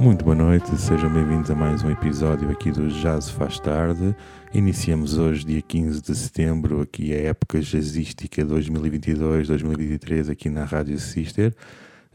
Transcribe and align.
Muito 0.00 0.24
boa 0.24 0.34
noite, 0.34 0.74
sejam 0.78 1.12
bem-vindos 1.12 1.50
a 1.50 1.54
mais 1.54 1.82
um 1.82 1.90
episódio 1.90 2.50
aqui 2.50 2.70
do 2.70 2.88
Jazz 2.88 3.28
Faz 3.28 3.60
Tarde. 3.60 4.16
Iniciamos 4.54 5.18
hoje, 5.18 5.44
dia 5.44 5.60
15 5.60 6.00
de 6.00 6.14
setembro, 6.16 6.80
aqui 6.80 7.12
a 7.12 7.18
época 7.18 7.60
jazzística 7.60 8.42
2022-2023 8.42 10.30
aqui 10.30 10.48
na 10.48 10.64
Rádio 10.64 10.98
Sister. 10.98 11.54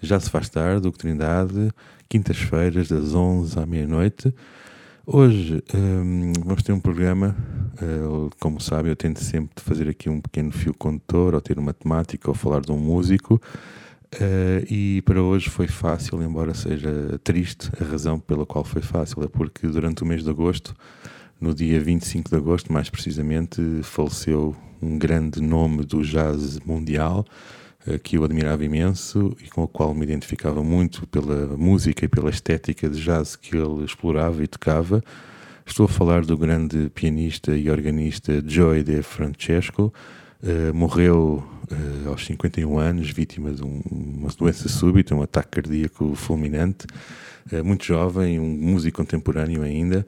Já 0.02 0.20
se 0.20 0.32
faz 0.32 0.50
tarde, 0.50 0.88
o 0.88 0.92
Trindade, 0.92 1.70
quintas-feiras, 2.10 2.88
das 2.88 3.14
11 3.14 3.60
à 3.60 3.68
meia-noite. 3.68 4.34
Hoje 5.06 5.64
hum, 5.76 6.34
vamos 6.44 6.64
ter 6.64 6.74
um 6.74 6.80
programa, 6.80 7.36
uh, 7.80 8.32
como 8.40 8.60
sabem, 8.60 8.90
eu 8.90 8.96
tento 8.96 9.24
sempre 9.24 9.64
fazer 9.64 9.88
aqui 9.88 10.10
um 10.10 10.20
pequeno 10.20 10.52
fio 10.52 10.74
condutor, 10.74 11.36
ou 11.36 11.42
ter 11.42 11.60
uma 11.60 11.72
temática, 11.72 12.32
ou 12.32 12.34
falar 12.34 12.62
de 12.62 12.72
um 12.72 12.80
músico. 12.80 13.40
Uh, 14.16 14.66
e 14.72 15.02
para 15.02 15.22
hoje 15.22 15.50
foi 15.50 15.68
fácil, 15.68 16.22
embora 16.24 16.54
seja 16.54 17.20
triste, 17.24 17.70
a 17.80 17.84
razão 17.84 18.18
pela 18.18 18.46
qual 18.46 18.64
foi 18.64 18.82
fácil 18.82 19.24
é 19.24 19.28
porque 19.28 19.68
durante 19.68 20.04
o 20.04 20.06
mês 20.06 20.24
de 20.24 20.30
agosto, 20.30 20.74
no 21.40 21.54
dia 21.54 21.82
25 21.82 22.30
de 22.30 22.36
agosto, 22.36 22.72
mais 22.72 22.90
precisamente, 22.90 23.62
faleceu 23.84 24.56
um 24.82 24.98
grande 24.98 25.42
nome 25.42 25.84
do 25.84 26.02
jazz 26.02 26.60
mundial 26.60 27.26
uh, 27.86 28.00
que 28.00 28.18
eu 28.18 28.24
admirava 28.24 28.64
imenso 28.64 29.36
e 29.44 29.50
com 29.50 29.64
o 29.64 29.68
qual 29.68 29.94
me 29.94 30.04
identificava 30.04 30.64
muito 30.64 31.06
pela 31.08 31.58
música 31.58 32.06
e 32.06 32.08
pela 32.08 32.30
estética 32.30 32.90
de 32.90 33.02
jazz 33.02 33.36
que 33.36 33.58
ele 33.58 33.84
explorava 33.84 34.42
e 34.42 34.48
tocava. 34.48 35.04
Estou 35.66 35.88
a 35.88 35.90
falar 35.90 36.24
do 36.24 36.38
grande 36.38 36.90
pianista 36.92 37.54
e 37.54 37.70
organista 37.70 38.42
Joey 38.46 38.82
De 38.82 39.02
Francesco. 39.02 39.94
Uh, 40.44 40.74
morreu 40.74 41.44
uh, 41.72 42.10
aos 42.10 42.26
51 42.26 42.78
anos, 42.78 43.10
vítima 43.10 43.52
de 43.52 43.64
um, 43.64 43.82
uma 43.90 44.30
doença 44.38 44.68
súbita, 44.68 45.16
um 45.16 45.22
ataque 45.22 45.62
cardíaco 45.62 46.14
fulminante, 46.14 46.86
uh, 47.52 47.64
muito 47.64 47.86
jovem, 47.86 48.40
um 48.40 48.50
músico 48.50 48.98
contemporâneo 48.98 49.64
ainda. 49.64 50.06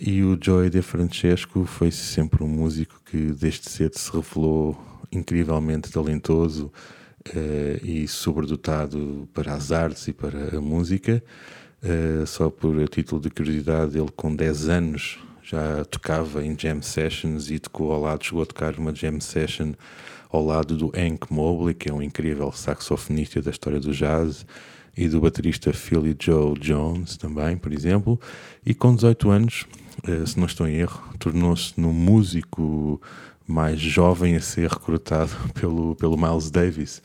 E 0.00 0.22
o 0.22 0.38
Joy 0.40 0.70
De 0.70 0.82
Francesco 0.82 1.64
foi 1.64 1.90
sempre 1.90 2.44
um 2.44 2.48
músico 2.48 3.00
que 3.04 3.32
desde 3.32 3.68
cedo 3.68 3.98
se 3.98 4.12
revelou 4.12 4.80
incrivelmente 5.10 5.90
talentoso 5.90 6.72
e 7.82 8.06
sobredotado 8.06 9.28
para 9.34 9.52
as 9.52 9.72
artes 9.72 10.06
e 10.06 10.12
para 10.12 10.56
a 10.56 10.60
música. 10.60 11.20
só 12.24 12.48
por 12.50 12.88
título 12.88 13.20
de 13.20 13.30
curiosidade, 13.30 13.98
ele 13.98 14.12
com 14.14 14.32
10 14.32 14.68
anos 14.68 15.18
já 15.42 15.84
tocava 15.84 16.44
em 16.44 16.56
jam 16.58 16.80
sessions 16.82 17.50
e 17.50 17.58
tocou 17.58 17.92
ao 17.92 18.00
lado, 18.00 18.24
chegou 18.24 18.42
a 18.42 18.46
tocar 18.46 18.78
uma 18.78 18.94
jam 18.94 19.20
session 19.20 19.72
ao 20.30 20.44
lado 20.44 20.76
do 20.76 20.86
Hank 20.96 21.30
Mobley, 21.30 21.74
que 21.74 21.90
é 21.90 21.92
um 21.92 22.02
incrível 22.02 22.50
saxofonista 22.52 23.42
da 23.42 23.50
história 23.50 23.78
do 23.78 23.92
jazz, 23.92 24.46
e 24.96 25.08
do 25.08 25.20
baterista 25.20 25.72
Philly 25.72 26.16
Joe 26.18 26.58
Jones 26.58 27.16
também, 27.16 27.56
por 27.56 27.72
exemplo. 27.72 28.20
E 28.64 28.74
com 28.74 28.94
18 28.94 29.30
anos, 29.30 29.66
eh, 30.06 30.26
se 30.26 30.38
não 30.38 30.46
estou 30.46 30.68
em 30.68 30.76
erro, 30.76 31.02
tornou-se 31.18 31.72
no 31.80 31.92
músico 31.92 33.00
mais 33.46 33.80
jovem 33.80 34.36
a 34.36 34.40
ser 34.40 34.68
recrutado 34.68 35.30
pelo, 35.54 35.96
pelo 35.96 36.16
Miles 36.16 36.50
Davis. 36.50 37.00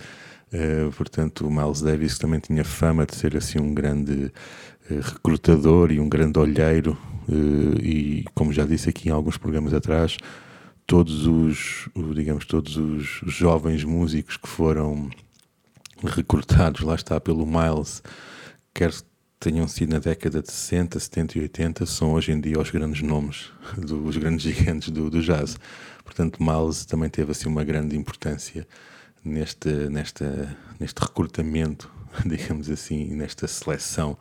Uh, 0.47 0.89
portanto, 0.93 1.45
o 1.45 1.51
Miles 1.51 1.81
Davis 1.81 2.17
também 2.17 2.39
tinha 2.39 2.63
fama 2.63 3.05
de 3.05 3.15
ser 3.15 3.35
assim 3.35 3.59
um 3.59 3.73
grande 3.73 4.31
uh, 4.89 5.01
recrutador 5.01 5.91
e 5.91 5.99
um 5.99 6.07
grande 6.07 6.39
olheiro, 6.39 6.97
e 7.81 8.25
como 8.33 8.53
já 8.53 8.65
disse 8.65 8.89
aqui 8.89 9.09
em 9.09 9.11
alguns 9.11 9.37
programas 9.37 9.73
atrás, 9.73 10.17
todos 10.85 11.27
os, 11.27 11.89
digamos, 12.15 12.45
todos 12.45 12.77
os 12.77 13.21
jovens 13.25 13.83
músicos 13.83 14.37
que 14.37 14.47
foram 14.47 15.09
recrutados, 16.03 16.81
lá 16.81 16.95
está, 16.95 17.19
pelo 17.19 17.45
Miles, 17.45 18.01
quer 18.73 18.91
tenham 19.39 19.67
sido 19.67 19.91
na 19.91 19.99
década 19.99 20.41
de 20.41 20.51
60, 20.51 20.99
70 20.99 21.37
e 21.37 21.41
80, 21.41 21.85
são 21.85 22.13
hoje 22.13 22.31
em 22.31 22.39
dia 22.39 22.59
os 22.59 22.71
grandes 22.71 23.01
nomes, 23.01 23.51
dos 23.77 24.17
grandes 24.17 24.41
gigantes 24.41 24.89
do, 24.89 25.09
do 25.09 25.21
jazz. 25.21 25.57
Portanto, 26.03 26.41
Miles 26.41 26.85
também 26.85 27.09
teve 27.09 27.31
assim 27.31 27.47
uma 27.47 27.63
grande 27.63 27.95
importância 27.95 28.67
neste, 29.23 29.69
nesta, 29.89 30.57
neste 30.79 30.99
recrutamento, 30.99 31.91
digamos 32.25 32.69
assim, 32.69 33.13
nesta 33.13 33.47
seleção 33.47 34.17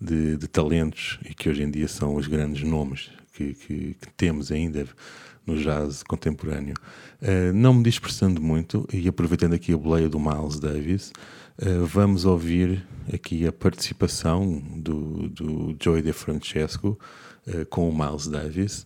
de, 0.00 0.36
de 0.36 0.48
talentos 0.48 1.18
e 1.28 1.34
que 1.34 1.48
hoje 1.48 1.62
em 1.62 1.70
dia 1.70 1.86
são 1.88 2.14
os 2.14 2.26
grandes 2.26 2.62
nomes 2.62 3.10
que, 3.34 3.54
que, 3.54 3.96
que 4.00 4.10
temos 4.16 4.50
ainda 4.50 4.86
no 5.46 5.56
jazz 5.56 6.02
contemporâneo. 6.02 6.74
Uh, 7.20 7.52
não 7.52 7.74
me 7.74 7.82
dispersando 7.82 8.40
muito 8.40 8.86
e 8.92 9.06
aproveitando 9.08 9.54
aqui 9.54 9.72
a 9.72 9.76
boleia 9.76 10.08
do 10.08 10.18
Miles 10.18 10.58
Davis, 10.58 11.12
uh, 11.58 11.84
vamos 11.84 12.24
ouvir 12.24 12.86
aqui 13.12 13.46
a 13.46 13.52
participação 13.52 14.62
do, 14.76 15.28
do 15.28 15.76
Joey 15.78 16.02
De 16.02 16.12
Francesco 16.12 16.98
uh, 17.46 17.66
com 17.66 17.88
o 17.88 17.96
Miles 17.96 18.26
Davis. 18.26 18.84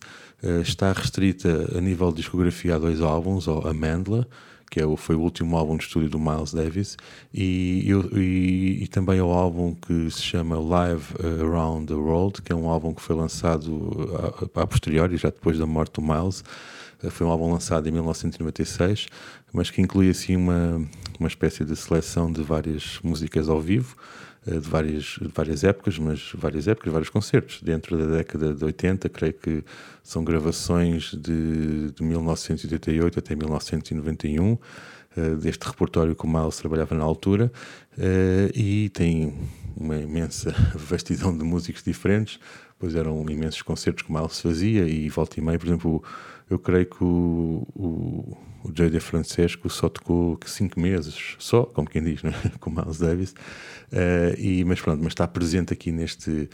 está 0.61 0.91
restrita 0.91 1.77
a 1.77 1.81
nível 1.81 2.11
de 2.11 2.17
discografia 2.17 2.75
a 2.75 2.79
dois 2.79 3.01
álbuns, 3.01 3.47
ou 3.47 3.67
Amandla, 3.67 4.27
que 4.75 4.81
é 4.81 4.85
o, 4.85 4.97
foi 4.97 5.15
o 5.15 5.21
último 5.21 5.55
álbum 5.55 5.77
de 5.77 5.85
estúdio 5.85 6.09
do 6.09 6.19
Miles 6.19 6.51
Davis, 6.51 6.97
e, 7.33 7.89
e, 8.13 8.83
e, 8.83 8.87
também 8.89 9.19
ao 9.19 9.31
álbum 9.31 9.73
que 9.73 10.11
se 10.11 10.21
chama 10.21 10.59
Live 10.59 11.13
Around 11.41 11.87
the 11.87 11.93
World, 11.93 12.41
que 12.41 12.51
é 12.51 12.55
um 12.55 12.69
álbum 12.69 12.93
que 12.93 13.01
foi 13.01 13.15
lançado 13.15 14.51
a, 14.53 14.63
a 14.63 14.67
posteriori, 14.67 15.15
já 15.15 15.29
depois 15.29 15.57
da 15.57 15.65
morte 15.65 15.93
do 15.93 16.01
Miles. 16.01 16.43
Foi 17.09 17.25
um 17.25 17.29
álbum 17.29 17.53
lançado 17.53 17.87
em 17.87 17.91
1996, 17.93 19.07
mas 19.53 19.69
que 19.69 19.81
inclui 19.81 20.09
assim 20.09 20.35
uma, 20.35 20.85
uma 21.17 21.29
espécie 21.29 21.63
de 21.63 21.73
seleção 21.73 22.29
de 22.29 22.43
várias 22.43 22.99
músicas 23.01 23.47
ao 23.47 23.61
vivo, 23.61 23.95
de 24.45 24.69
várias, 24.69 25.17
de 25.19 25.27
várias 25.27 25.63
épocas, 25.63 25.97
mas 25.97 26.31
várias 26.35 26.67
épocas, 26.67 26.93
vários 26.93 27.09
concertos. 27.09 27.61
Dentro 27.61 27.97
da 27.97 28.17
década 28.17 28.53
de 28.53 28.63
80, 28.63 29.09
creio 29.09 29.33
que 29.33 29.63
são 30.03 30.23
gravações 30.23 31.13
de, 31.13 31.91
de 31.91 32.03
1988 32.03 33.19
até 33.19 33.35
1991, 33.35 34.57
eh, 35.17 35.35
deste 35.35 35.65
repertório 35.67 36.15
que 36.15 36.25
o 36.25 36.29
Miles 36.29 36.57
trabalhava 36.57 36.93
na 36.93 37.03
altura, 37.03 37.51
eh, 37.97 38.51
e 38.53 38.89
tem 38.89 39.33
uma 39.75 39.97
imensa 39.97 40.53
vastidão 40.77 41.35
de 41.35 41.43
músicos 41.43 41.81
diferentes, 41.81 42.39
pois 42.77 42.93
eram 42.95 43.27
imensos 43.29 43.63
concertos 43.63 44.03
que 44.03 44.11
o 44.11 44.13
Miles 44.13 44.39
fazia, 44.39 44.87
e 44.87 45.09
volta 45.09 45.39
e 45.39 45.43
meia, 45.43 45.57
por 45.57 45.67
exemplo, 45.67 46.03
eu 46.49 46.59
creio 46.59 46.85
que 46.85 47.03
o, 47.03 47.65
o, 47.73 48.37
o 48.65 48.71
J.D. 48.73 48.99
Francesco 48.99 49.69
só 49.69 49.87
tocou 49.87 50.39
cinco 50.45 50.79
meses, 50.79 51.35
só, 51.37 51.63
como 51.63 51.89
quem 51.89 52.03
diz, 52.03 52.21
né? 52.23 52.33
com 52.59 52.69
Miles 52.69 52.97
Davis, 52.97 53.31
uh, 53.31 54.39
e, 54.39 54.63
mas 54.65 54.81
pronto, 54.81 55.03
mas 55.03 55.11
está 55.11 55.27
presente 55.27 55.71
aqui 55.71 55.91
neste, 55.91 56.49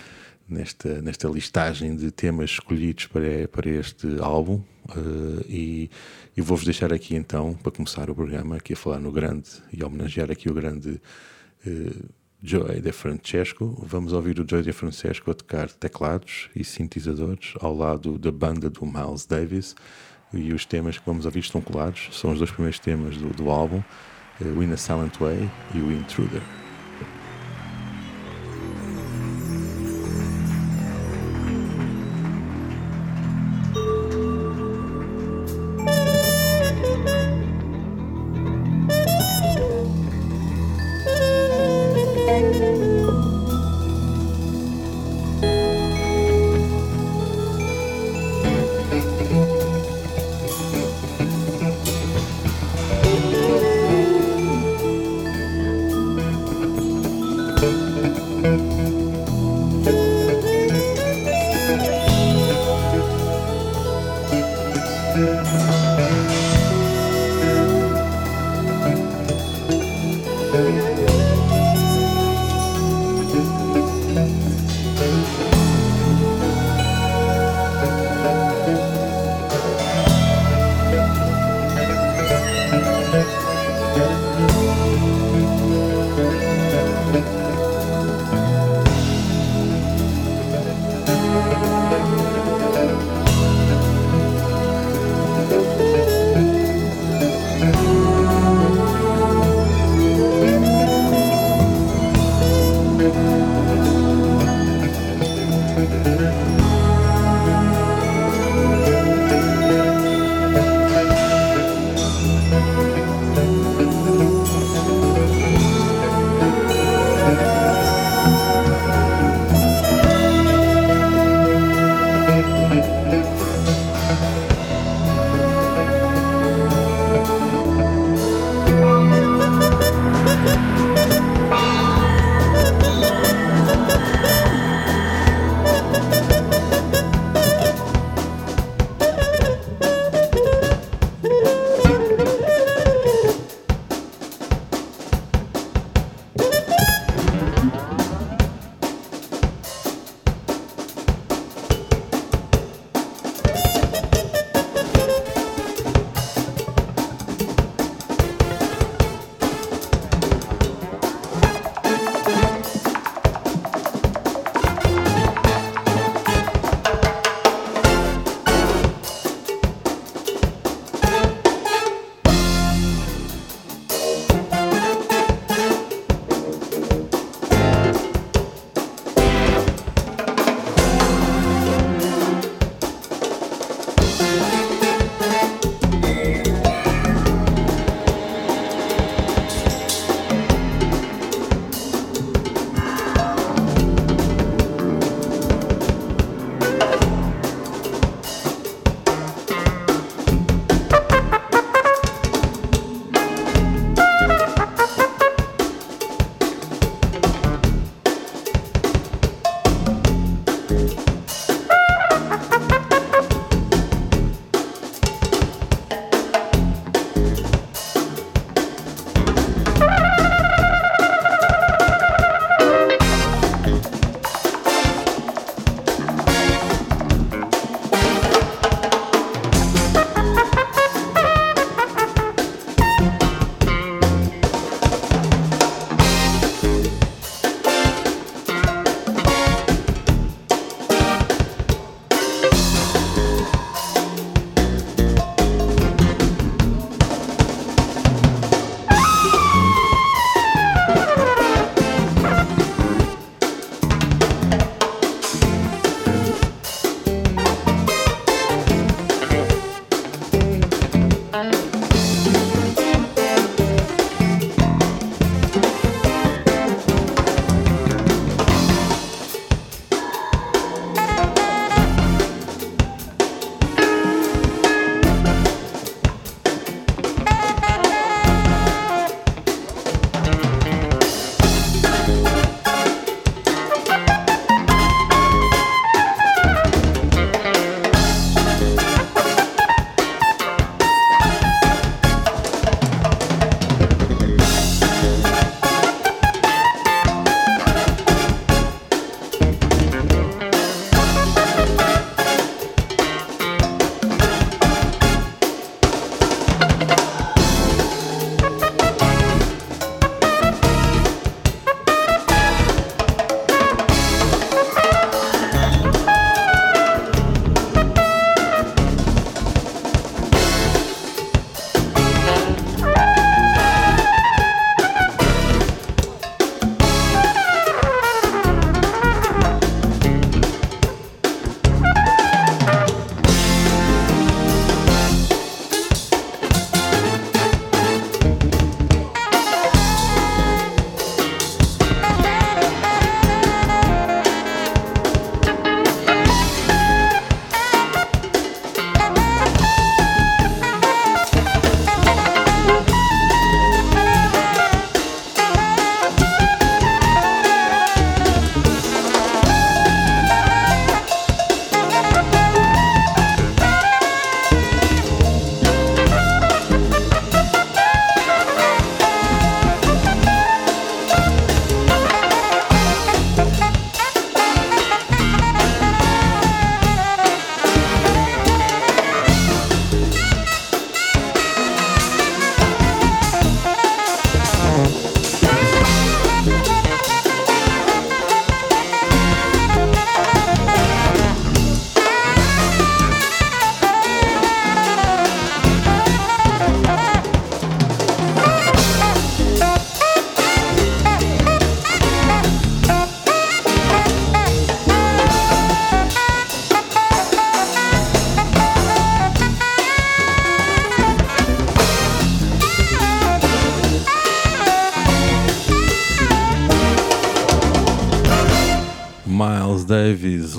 nesta, 0.48 1.02
nesta 1.02 1.28
listagem 1.30 1.96
de 1.96 2.12
temas 2.12 2.52
escolhidos 2.52 3.08
para, 3.08 3.48
para 3.48 3.70
este 3.70 4.08
álbum, 4.20 4.62
uh, 4.90 5.46
e, 5.48 5.90
e 6.36 6.42
vou-vos 6.42 6.66
deixar 6.66 6.92
aqui 6.92 7.16
então, 7.16 7.54
para 7.54 7.72
começar 7.72 8.10
o 8.10 8.16
programa, 8.16 8.58
aqui 8.58 8.74
a 8.74 8.78
falar 8.78 9.00
no 9.00 9.12
grande, 9.12 9.50
e 9.72 9.84
homenagear 9.84 10.30
aqui 10.30 10.50
o 10.50 10.54
grande... 10.54 11.02
Uh, 11.66 12.22
Joey 12.44 12.82
De 12.82 12.92
Francesco. 12.92 13.78
Vamos 13.86 14.14
ouvir 14.14 14.40
o 14.40 14.46
Joey 14.50 14.64
De 14.64 14.74
Francesco 14.74 15.30
a 15.30 15.34
tocar 15.36 15.70
teclados 15.70 16.50
e 16.56 16.64
sintetizadores 16.64 17.54
ao 17.60 17.76
lado 17.76 18.18
da 18.18 18.32
banda 18.32 18.68
do 18.68 18.84
Miles 18.84 19.28
Davis. 19.28 19.76
E 20.34 20.54
os 20.54 20.66
temas 20.66 20.98
que 20.98 21.06
vamos 21.06 21.26
ouvir 21.26 21.40
estão 21.40 21.60
colados, 21.62 22.10
são 22.14 22.32
os 22.32 22.38
dois 22.38 22.52
primeiros 22.52 22.80
temas 22.80 23.18
do, 23.18 23.30
do 23.30 23.50
álbum, 23.50 23.82
eh, 24.40 24.46
o 24.46 24.64
In 24.64 24.72
a 24.72 24.78
Silent 24.78 25.18
Way 25.20 25.50
e 25.74 25.80
o 25.80 25.92
Intruder. 25.92 26.42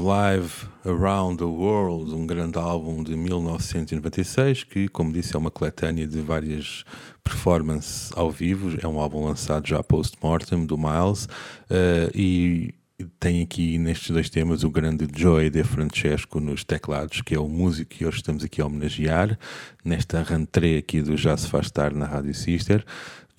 Live 0.02 0.66
Around 0.84 1.38
the 1.38 1.44
World, 1.44 2.12
um 2.12 2.26
grande 2.26 2.58
álbum 2.58 3.04
de 3.04 3.14
1996 3.14 4.64
que, 4.64 4.88
como 4.88 5.12
disse, 5.12 5.36
é 5.36 5.38
uma 5.38 5.50
coletânea 5.50 6.08
de 6.08 6.20
várias 6.20 6.84
performances 7.22 8.10
ao 8.16 8.28
vivo. 8.28 8.76
É 8.82 8.88
um 8.88 8.98
álbum 8.98 9.24
lançado 9.24 9.68
já 9.68 9.80
post-mortem 9.80 10.66
do 10.66 10.76
Miles 10.76 11.26
uh, 11.26 12.10
e 12.14 12.74
tem 13.18 13.42
aqui 13.42 13.78
nestes 13.78 14.10
dois 14.10 14.28
temas 14.28 14.64
o 14.64 14.70
grande 14.70 15.06
Joy 15.14 15.50
de 15.50 15.62
Francesco 15.62 16.40
nos 16.40 16.64
teclados, 16.64 17.20
que 17.22 17.34
é 17.34 17.38
o 17.38 17.48
músico 17.48 17.90
que 17.90 18.04
hoje 18.04 18.18
estamos 18.18 18.44
aqui 18.44 18.60
a 18.60 18.66
homenagear 18.66 19.38
nesta 19.84 20.22
rentrée 20.22 20.78
aqui 20.78 21.00
do 21.00 21.16
Já 21.16 21.36
se 21.36 21.48
faz 21.48 21.70
tarde 21.70 21.96
na 21.96 22.06
Rádio 22.06 22.34
Sister. 22.34 22.84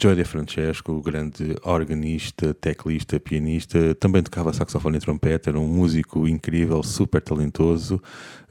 Joy 0.04 0.16
De 0.16 0.26
Francesco, 0.26 1.02
grande 1.02 1.56
organista, 1.64 2.54
teclista, 2.54 3.22
pianista, 3.22 3.96
também 3.96 4.22
tocava 4.22 4.52
saxofone 4.52 4.98
e 4.98 5.00
trompete, 5.00 5.48
era 5.48 5.58
um 5.58 5.66
músico 5.66 6.28
incrível, 6.28 6.84
super 6.84 7.22
talentoso, 7.22 8.02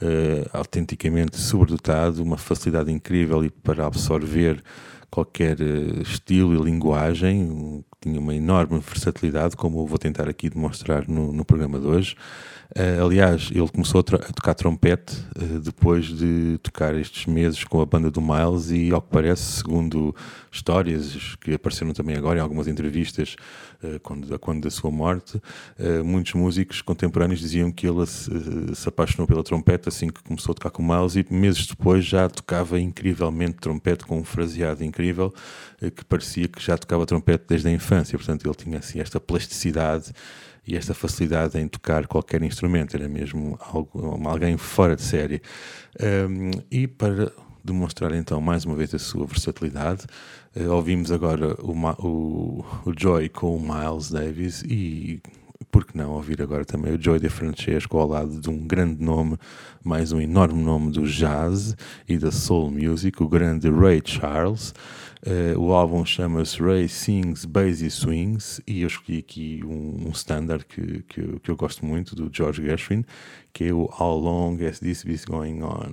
uh, 0.00 0.48
autenticamente 0.50 1.36
sobredotado, 1.36 2.22
uma 2.22 2.38
facilidade 2.38 2.90
incrível 2.90 3.46
para 3.62 3.86
absorver 3.86 4.62
qualquer 5.10 5.60
uh, 5.60 6.00
estilo 6.00 6.54
e 6.54 6.64
linguagem, 6.64 7.84
tinha 8.00 8.18
uma 8.18 8.34
enorme 8.34 8.78
versatilidade, 8.78 9.54
como 9.54 9.86
vou 9.86 9.98
tentar 9.98 10.30
aqui 10.30 10.48
demonstrar 10.48 11.06
no, 11.06 11.34
no 11.34 11.44
programa 11.44 11.78
de 11.78 11.86
hoje. 11.86 12.16
Uh, 12.74 13.04
aliás, 13.04 13.50
ele 13.54 13.68
começou 13.68 14.00
a, 14.00 14.14
a 14.14 14.32
tocar 14.32 14.54
trompete 14.54 15.14
uh, 15.36 15.60
depois 15.60 16.06
de 16.06 16.58
tocar 16.62 16.94
estes 16.94 17.26
meses 17.26 17.64
com 17.64 17.82
a 17.82 17.84
banda 17.84 18.10
do 18.10 18.22
Miles 18.22 18.70
e, 18.70 18.90
ao 18.90 19.02
que 19.02 19.10
parece, 19.10 19.42
segundo 19.42 20.16
histórias 20.50 21.36
que 21.36 21.52
apareceram 21.52 21.92
também 21.92 22.16
agora 22.16 22.38
em 22.38 22.42
algumas 22.42 22.66
entrevistas 22.66 23.36
uh, 23.82 24.00
quando, 24.00 24.38
quando 24.38 24.62
da 24.62 24.70
sua 24.70 24.90
morte, 24.90 25.40
muitos 26.04 26.32
músicos 26.34 26.80
contemporâneos 26.80 27.40
diziam 27.40 27.70
que 27.70 27.86
ele 27.86 28.06
se, 28.06 28.30
se, 28.74 28.88
apaixonou 28.88 29.26
pela 29.26 29.42
trompete 29.42 29.88
assim 29.88 30.08
que 30.08 30.22
começou 30.22 30.52
a 30.52 30.54
tocar 30.54 30.70
com 30.70 30.82
o 30.82 30.86
Miles 30.86 31.16
e 31.16 31.26
meses 31.30 31.66
depois 31.66 32.04
já 32.04 32.28
tocava 32.28 32.78
incrivelmente 32.78 33.54
trompete 33.54 34.04
com 34.04 34.18
um 34.18 34.24
fraseado 34.24 34.84
incrível 34.84 35.32
que 35.96 36.04
parecia 36.04 36.46
que 36.46 36.62
já 36.62 36.78
tocava 36.78 37.04
trompete 37.04 37.44
desde 37.48 37.68
a 37.68 37.70
infância. 37.72 38.16
Portanto, 38.16 38.46
ele 38.46 38.54
tinha 38.54 38.78
assim 38.78 39.00
esta 39.00 39.18
plasticidade 39.18 40.12
e 40.66 40.76
esta 40.76 40.94
facilidade 40.94 41.58
em 41.58 41.66
tocar 41.66 42.06
qualquer 42.06 42.42
instrumento, 42.42 42.96
era 42.96 43.08
mesmo 43.08 43.58
algo, 43.60 44.28
alguém 44.28 44.56
fora 44.56 44.94
de 44.94 45.02
série. 45.02 45.42
Um, 46.00 46.50
e 46.70 46.86
para 46.86 47.32
demonstrar 47.64 48.12
então 48.14 48.40
mais 48.40 48.64
uma 48.64 48.74
vez 48.74 48.94
a 48.94 48.98
sua 48.98 49.26
versatilidade, 49.26 50.04
uh, 50.56 50.70
ouvimos 50.70 51.10
agora 51.10 51.56
o, 51.60 51.72
o, 51.72 52.64
o, 52.86 52.92
Joy 52.96 53.28
com 53.28 53.56
o 53.56 53.60
Miles 53.60 54.10
Davis 54.10 54.62
e 54.62 55.20
por 55.72 55.86
que 55.86 55.96
não 55.96 56.10
ouvir 56.10 56.42
agora 56.42 56.66
também 56.66 56.94
o 56.94 57.02
Joy 57.02 57.18
de 57.18 57.30
Francesco 57.30 57.96
ao 57.98 58.06
lado 58.06 58.38
de 58.38 58.50
um 58.50 58.58
grande 58.58 59.02
nome, 59.02 59.38
mais 59.82 60.12
um 60.12 60.20
enorme 60.20 60.62
nome 60.62 60.92
do 60.92 61.08
jazz 61.08 61.74
e 62.06 62.18
da 62.18 62.30
soul 62.30 62.70
music, 62.70 63.22
o 63.22 63.26
grande 63.26 63.70
Ray 63.70 64.02
Charles. 64.04 64.74
Uh, 65.26 65.58
o 65.58 65.72
álbum 65.72 66.04
chama-se 66.04 66.62
Ray 66.62 66.88
Sings 66.88 67.46
Basie 67.46 67.90
Swings 67.90 68.60
e 68.66 68.82
eu 68.82 68.88
escolhi 68.88 69.20
aqui 69.20 69.62
um, 69.64 70.08
um 70.08 70.10
standard 70.10 70.66
que, 70.66 71.04
que, 71.04 71.40
que 71.40 71.50
eu 71.50 71.56
gosto 71.56 71.86
muito 71.86 72.14
do 72.14 72.28
George 72.30 72.62
Gershwin, 72.62 73.02
que 73.50 73.64
é 73.64 73.72
o 73.72 73.88
How 73.98 74.18
Long 74.18 74.58
Has 74.66 74.78
This 74.78 75.04
Been 75.04 75.20
Going 75.26 75.62
On? 75.62 75.92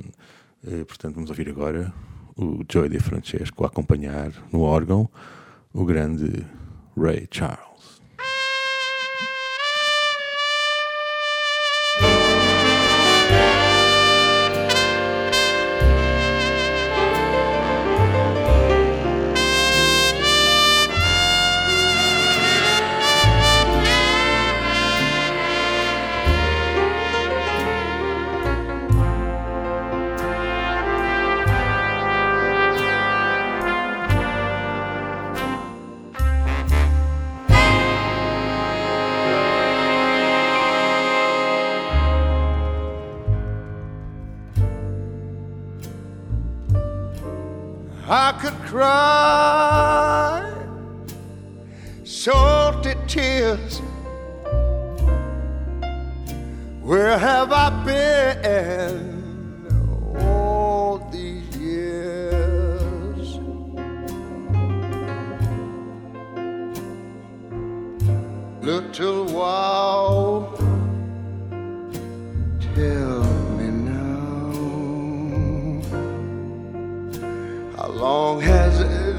Uh, 0.61 0.83
portanto, 0.83 1.15
vamos 1.15 1.29
ouvir 1.29 1.47
agora 1.47 1.93
o 2.35 2.65
Joy 2.69 2.89
De 2.89 2.99
Francesco 2.99 3.63
a 3.63 3.67
acompanhar 3.67 4.33
no 4.51 4.59
órgão 4.59 5.09
o 5.73 5.85
grande 5.85 6.45
Ray 6.97 7.27
Charles. 7.31 7.68
cry, 48.69 50.53
salted 52.03 52.97
tears. 53.07 53.81
Where 56.83 57.17
have 57.17 57.51
I 57.51 57.69
been 57.83 59.65
all 60.19 60.99
these 61.11 61.57
years? 61.57 63.39
Little 68.61 69.25
while. 69.33 69.98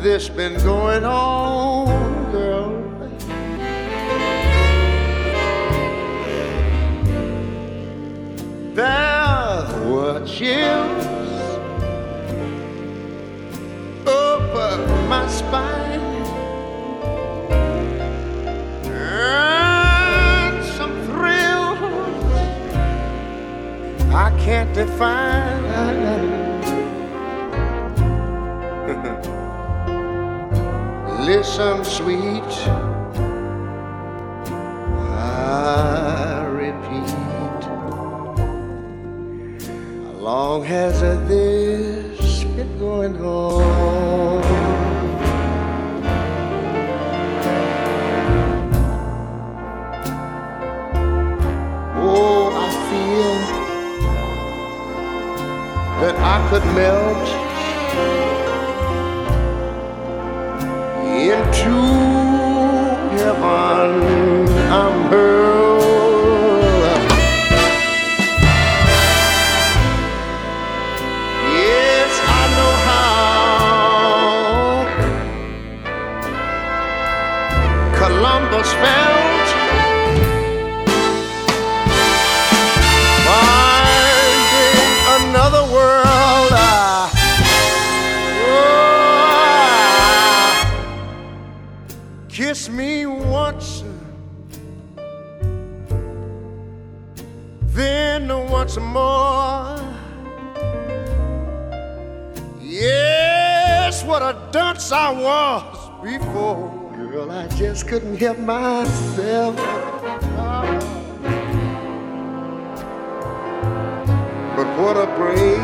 this 0.02 0.30
been 0.30 0.54
going 0.64 1.04
on, 1.04 2.33
girl? 2.33 2.71
There 8.75 9.90
were 9.90 10.25
chills 10.26 11.04
up 14.07 14.54
my 15.09 15.28
spine. 15.28 16.00
And 18.87 20.64
some 20.76 20.95
thrills 21.04 21.78
I 24.14 24.35
can't 24.38 24.73
define. 24.75 25.60
listen, 31.37 31.84
sweet. 31.84 32.52
I 35.16 36.44
repeat, 36.50 37.62
how 40.04 40.16
long 40.18 40.64
has 40.64 41.00
this 41.28 42.42
been 42.56 42.78
going 42.80 43.16
on? 43.22 44.42
Oh, 52.02 52.50
I 52.66 52.68
feel 52.90 53.34
that 56.00 56.16
I 56.34 56.37
could 56.50 56.66
melt 56.75 57.39
one. 63.88 64.20
couldn't 107.90 108.18
help 108.18 108.38
myself. 108.38 109.56
But 114.56 114.68
what 114.78 114.97
a 114.97 115.06
break! 115.18 115.59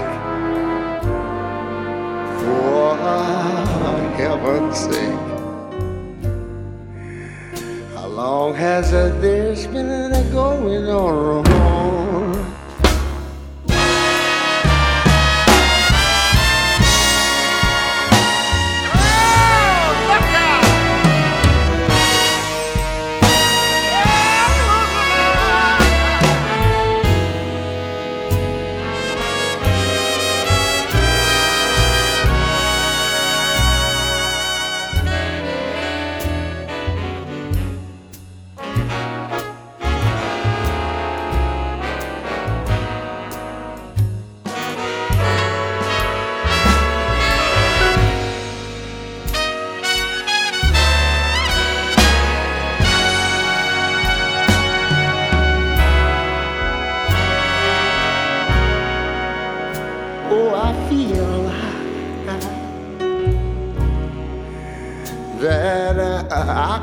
For 2.40 2.96
heaven's 4.16 4.76
sake. 4.76 5.26
How 7.94 8.08
long 8.08 8.54
has 8.56 8.90
this 8.90 9.68
been 9.68 10.10
going 10.32 10.88
on? 10.88 12.05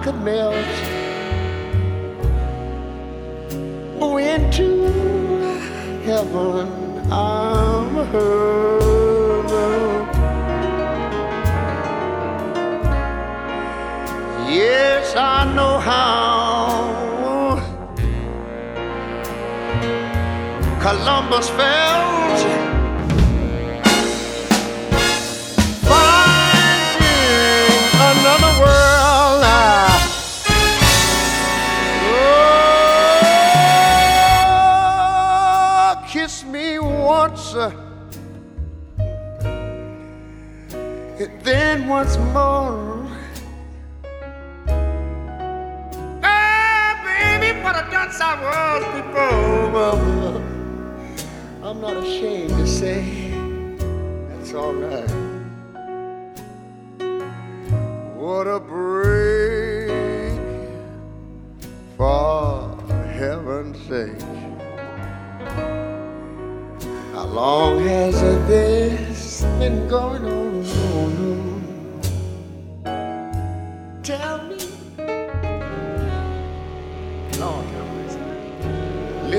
Could 0.03 0.21
melt 0.21 0.93
into 4.33 4.83
heaven. 6.03 6.67
I'm 7.09 7.95
hurt. 8.11 8.83
Yes, 14.49 15.15
I 15.15 15.53
know 15.55 15.79
how. 15.79 16.33
Columbus 20.81 21.49
felt. 21.49 22.12
Once 42.03 42.17
more. 42.17 43.07
Ah, 46.21 46.99
baby, 47.05 47.57
what 47.63 47.75
a 47.77 47.89
dunce 47.89 48.19
I 48.19 48.33
was 48.43 48.83
before. 48.97 50.41
I'm 51.63 51.79
not 51.79 51.95
ashamed 52.03 52.49
to 52.49 52.67
say 52.67 53.31
that's 54.27 54.53
all 54.53 54.73
right. 54.73 55.09
What 58.17 58.47
a 58.47 58.59
break 58.59 59.89
for 61.95 62.75
heaven's 63.13 63.79
sake. 63.87 64.21
How 67.13 67.27
long 67.27 67.79
has 67.87 68.19
this 68.49 69.43
been 69.57 69.87
going 69.87 70.25
on? 70.25 70.42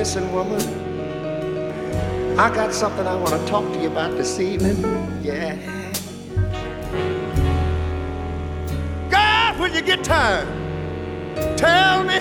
Listen, 0.05 0.31
woman. 0.31 0.61
I 2.37 2.53
got 2.53 2.75
something 2.75 3.07
I 3.07 3.15
want 3.15 3.41
to 3.41 3.47
talk 3.47 3.63
to 3.73 3.81
you 3.81 3.87
about 3.87 4.15
this 4.15 4.39
evening. 4.39 4.77
Yeah. 5.23 5.57
God, 9.09 9.59
when 9.59 9.73
you 9.73 9.81
get 9.81 10.03
time, 10.03 10.47
tell 11.57 12.03
me 12.03 12.19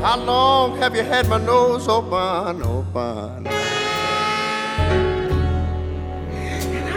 how 0.00 0.18
long 0.18 0.78
have 0.78 0.94
you 0.94 1.02
had 1.02 1.28
my 1.28 1.38
nose 1.38 1.88
open, 1.88 2.62
open? 2.62 3.48
And 6.28 6.88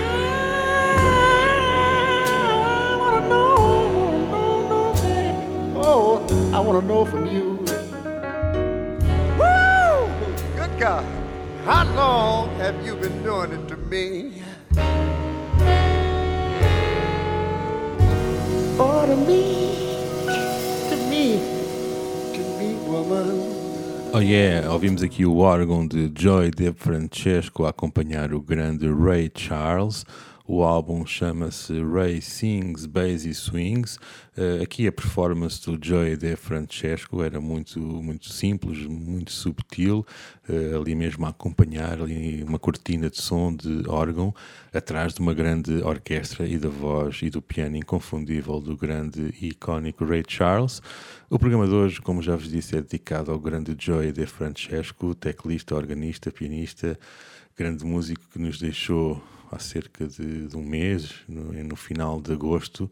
I 2.77 2.95
wanna 2.99 3.29
know, 3.29 4.27
know, 4.29 4.69
know. 4.69 5.81
Oh, 5.83 6.51
I 6.53 6.59
wanna 6.59 6.85
know 6.85 7.03
from 7.03 7.25
you. 7.25 7.52
God. 10.83 11.05
How 11.63 11.85
long 11.95 12.49
have 12.57 12.75
you 12.85 12.97
been 12.97 13.23
doing 13.23 13.53
it 13.53 13.69
to 13.69 13.77
me? 13.77 14.43
Or 18.77 19.05
to 19.07 19.15
me, 19.15 19.87
to 20.89 20.97
me, 21.09 21.39
to 22.35 22.41
me, 22.59 22.75
woman. 22.85 24.11
Oh 24.13 24.19
yeah, 24.19 24.67
ouvimos 24.69 25.01
aqui 25.01 25.25
o 25.25 25.37
órgão 25.37 25.87
de 25.87 26.11
Joy 26.13 26.51
De 26.51 26.73
Francesco 26.73 27.65
a 27.65 27.69
acompanhar 27.69 28.33
o 28.33 28.41
grande 28.41 28.85
Ray 28.91 29.31
Charles. 29.33 30.03
O 30.45 30.61
álbum 30.61 31.05
chama-se 31.05 31.73
Ray 31.81 32.21
Sings, 32.21 32.85
Bass 32.85 33.23
e 33.23 33.33
Swings. 33.33 33.95
Uh, 34.37 34.61
aqui 34.61 34.85
a 34.85 34.91
performance 34.91 35.63
do 35.65 35.79
Joy 35.81 36.17
De 36.17 36.35
Francesco 36.35 37.23
era 37.23 37.39
muito, 37.39 37.79
muito 37.79 38.27
simples, 38.27 38.85
muito 38.85 39.31
subtil, 39.31 40.05
uh, 40.49 40.81
ali 40.81 40.95
mesmo 40.95 41.25
a 41.25 41.29
acompanhar 41.29 42.01
ali 42.01 42.43
uma 42.43 42.59
cortina 42.59 43.09
de 43.09 43.21
som 43.21 43.55
de 43.55 43.87
órgão 43.87 44.35
atrás 44.73 45.13
de 45.13 45.21
uma 45.21 45.33
grande 45.33 45.81
orquestra 45.81 46.45
e 46.45 46.57
da 46.57 46.67
voz 46.67 47.21
e 47.21 47.29
do 47.29 47.41
piano 47.41 47.77
inconfundível 47.77 48.59
do 48.59 48.75
grande 48.75 49.33
e 49.39 49.47
icónico 49.47 50.03
Ray 50.03 50.23
Charles. 50.27 50.81
O 51.29 51.39
programa 51.39 51.65
de 51.65 51.73
hoje, 51.73 52.01
como 52.01 52.21
já 52.21 52.35
vos 52.35 52.49
disse, 52.49 52.75
é 52.75 52.81
dedicado 52.81 53.31
ao 53.31 53.39
grande 53.39 53.73
Joy 53.79 54.11
De 54.11 54.25
Francesco, 54.25 55.15
teclista, 55.15 55.73
organista, 55.73 56.29
pianista, 56.31 56.99
grande 57.57 57.85
músico 57.85 58.23
que 58.29 58.39
nos 58.39 58.59
deixou 58.59 59.23
há 59.53 59.59
cerca 59.59 60.07
de, 60.07 60.47
de 60.47 60.57
um 60.57 60.63
mês, 60.63 61.13
no, 61.27 61.53
no, 61.63 61.75
final 61.75 62.21
de 62.21 62.31
agosto 62.33 62.89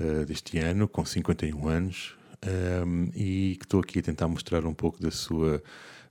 uh, 0.00 0.24
deste 0.24 0.58
ano, 0.58 0.88
com 0.88 1.04
51 1.04 1.68
anos, 1.68 2.16
um, 2.86 3.10
e 3.14 3.56
que 3.58 3.64
estou 3.64 3.80
aqui 3.80 3.98
a 3.98 4.02
tentar 4.02 4.28
mostrar 4.28 4.64
um 4.64 4.74
pouco 4.74 5.00
da 5.02 5.10
sua 5.10 5.62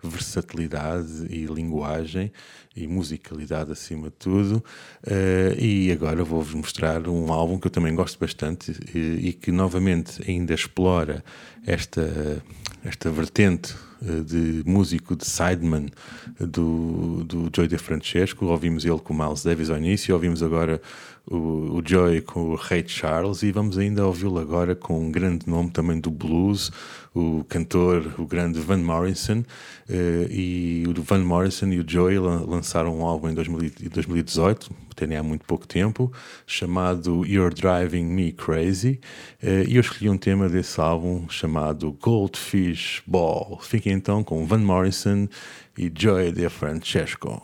versatilidade 0.03 1.25
e 1.29 1.45
linguagem 1.45 2.31
e 2.75 2.87
musicalidade 2.87 3.71
acima 3.71 4.09
de 4.09 4.15
tudo. 4.15 4.63
Uh, 5.03 5.59
e 5.59 5.91
agora 5.91 6.23
vou-vos 6.23 6.53
mostrar 6.53 7.07
um 7.07 7.31
álbum 7.31 7.59
que 7.59 7.67
eu 7.67 7.71
também 7.71 7.95
gosto 7.95 8.19
bastante 8.19 8.73
e, 8.93 9.29
e 9.29 9.33
que 9.33 9.51
novamente 9.51 10.21
ainda 10.29 10.53
explora 10.53 11.23
esta, 11.65 12.43
esta 12.87 13.09
vertente 13.09 13.75
de 14.01 14.63
músico 14.65 15.15
de 15.15 15.25
sideman 15.25 15.87
do, 16.39 17.23
do 17.25 17.49
Joy 17.53 17.67
De 17.67 17.77
Francesco. 17.77 18.45
Ouvimos 18.45 18.85
ele 18.85 18.99
com 18.99 19.13
o 19.13 19.17
Miles 19.17 19.43
Davis 19.43 19.69
ao 19.69 19.77
início, 19.77 20.13
ouvimos 20.13 20.41
agora 20.41 20.81
o, 21.29 21.35
o 21.77 21.81
Joy 21.83 22.21
com 22.21 22.51
o 22.51 22.55
Ray 22.55 22.87
Charles 22.87 23.43
e 23.43 23.51
vamos 23.51 23.77
ainda 23.77 24.05
ouvi-lo 24.05 24.39
agora 24.39 24.75
com 24.75 24.99
um 24.99 25.11
grande 25.11 25.49
nome 25.49 25.69
também 25.69 25.99
do 25.99 26.09
blues, 26.09 26.71
o 27.17 27.43
cantor, 27.45 28.13
o 28.17 28.25
grande 28.25 28.59
Van 28.59 28.77
Morrison. 28.77 29.43
Uh, 29.89 30.27
e 30.29 30.83
o 30.87 31.01
Van 31.01 31.19
Morrison 31.19 31.67
e 31.67 31.79
o 31.79 31.85
Joy 31.87 32.19
lançaram 32.19 32.99
um 32.99 33.05
álbum 33.05 33.29
em 33.29 33.33
2018, 33.33 34.69
terem 34.95 35.17
há 35.17 35.23
muito 35.23 35.45
pouco 35.45 35.65
tempo, 35.65 36.11
chamado 36.45 37.25
You're 37.25 37.55
Driving 37.55 38.05
Me 38.05 38.31
Crazy. 38.31 38.99
Uh, 39.41 39.67
e 39.67 39.75
eu 39.75 39.81
escolhi 39.81 40.09
um 40.09 40.17
tema 40.17 40.49
desse 40.49 40.79
álbum 40.79 41.27
chamado 41.29 41.91
Goldfish 42.01 43.01
Ball. 43.07 43.59
Fiquem 43.61 43.93
então 43.93 44.23
com 44.23 44.45
Van 44.45 44.59
Morrison 44.59 45.27
e 45.77 45.91
Joy 45.95 46.31
De 46.31 46.49
Francesco. 46.49 47.41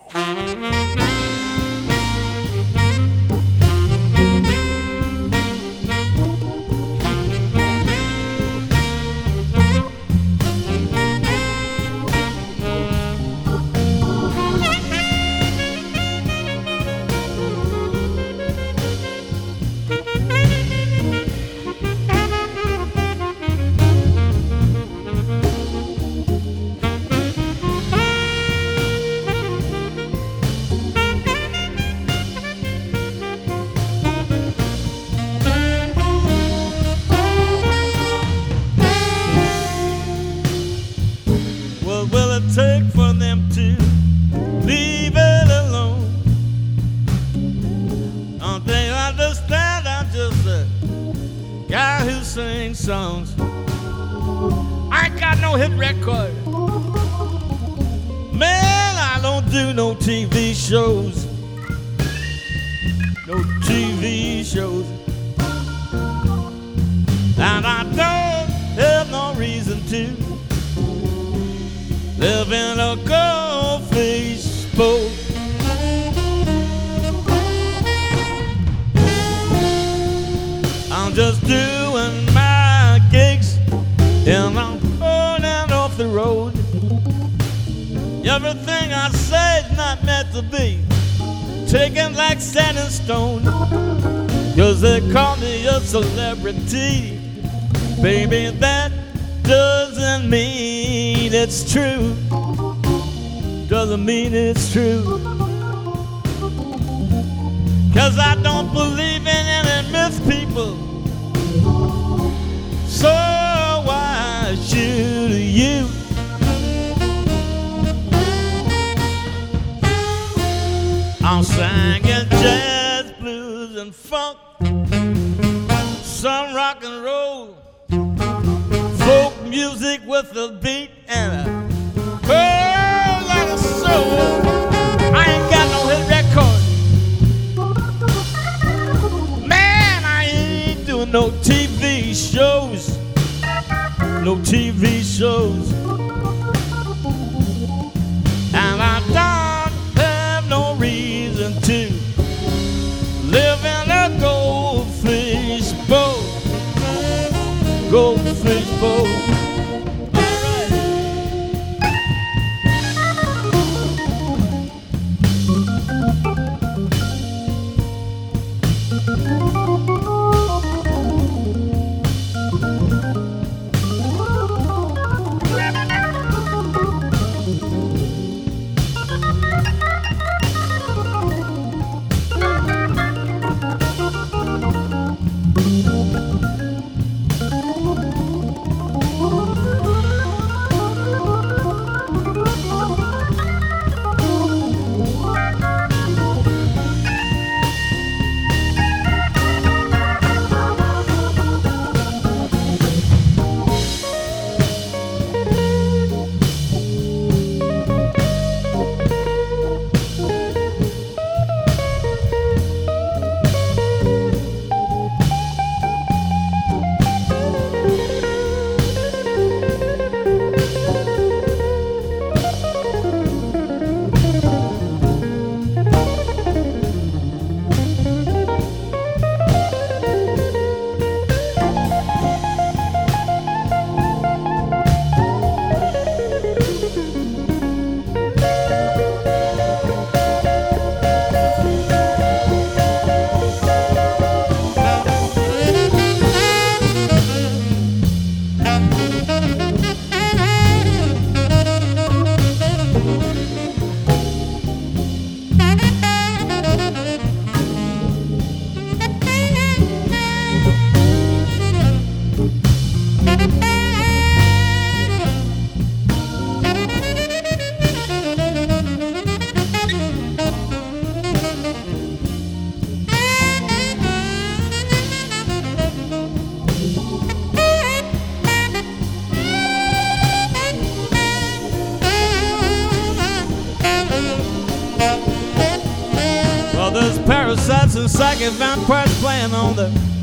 Parasites 288.14 288.42
and 288.42 288.54
psychic 288.54 288.54
vampires 288.54 289.20
playing 289.22 289.54
on 289.54 289.76
the 289.76 290.23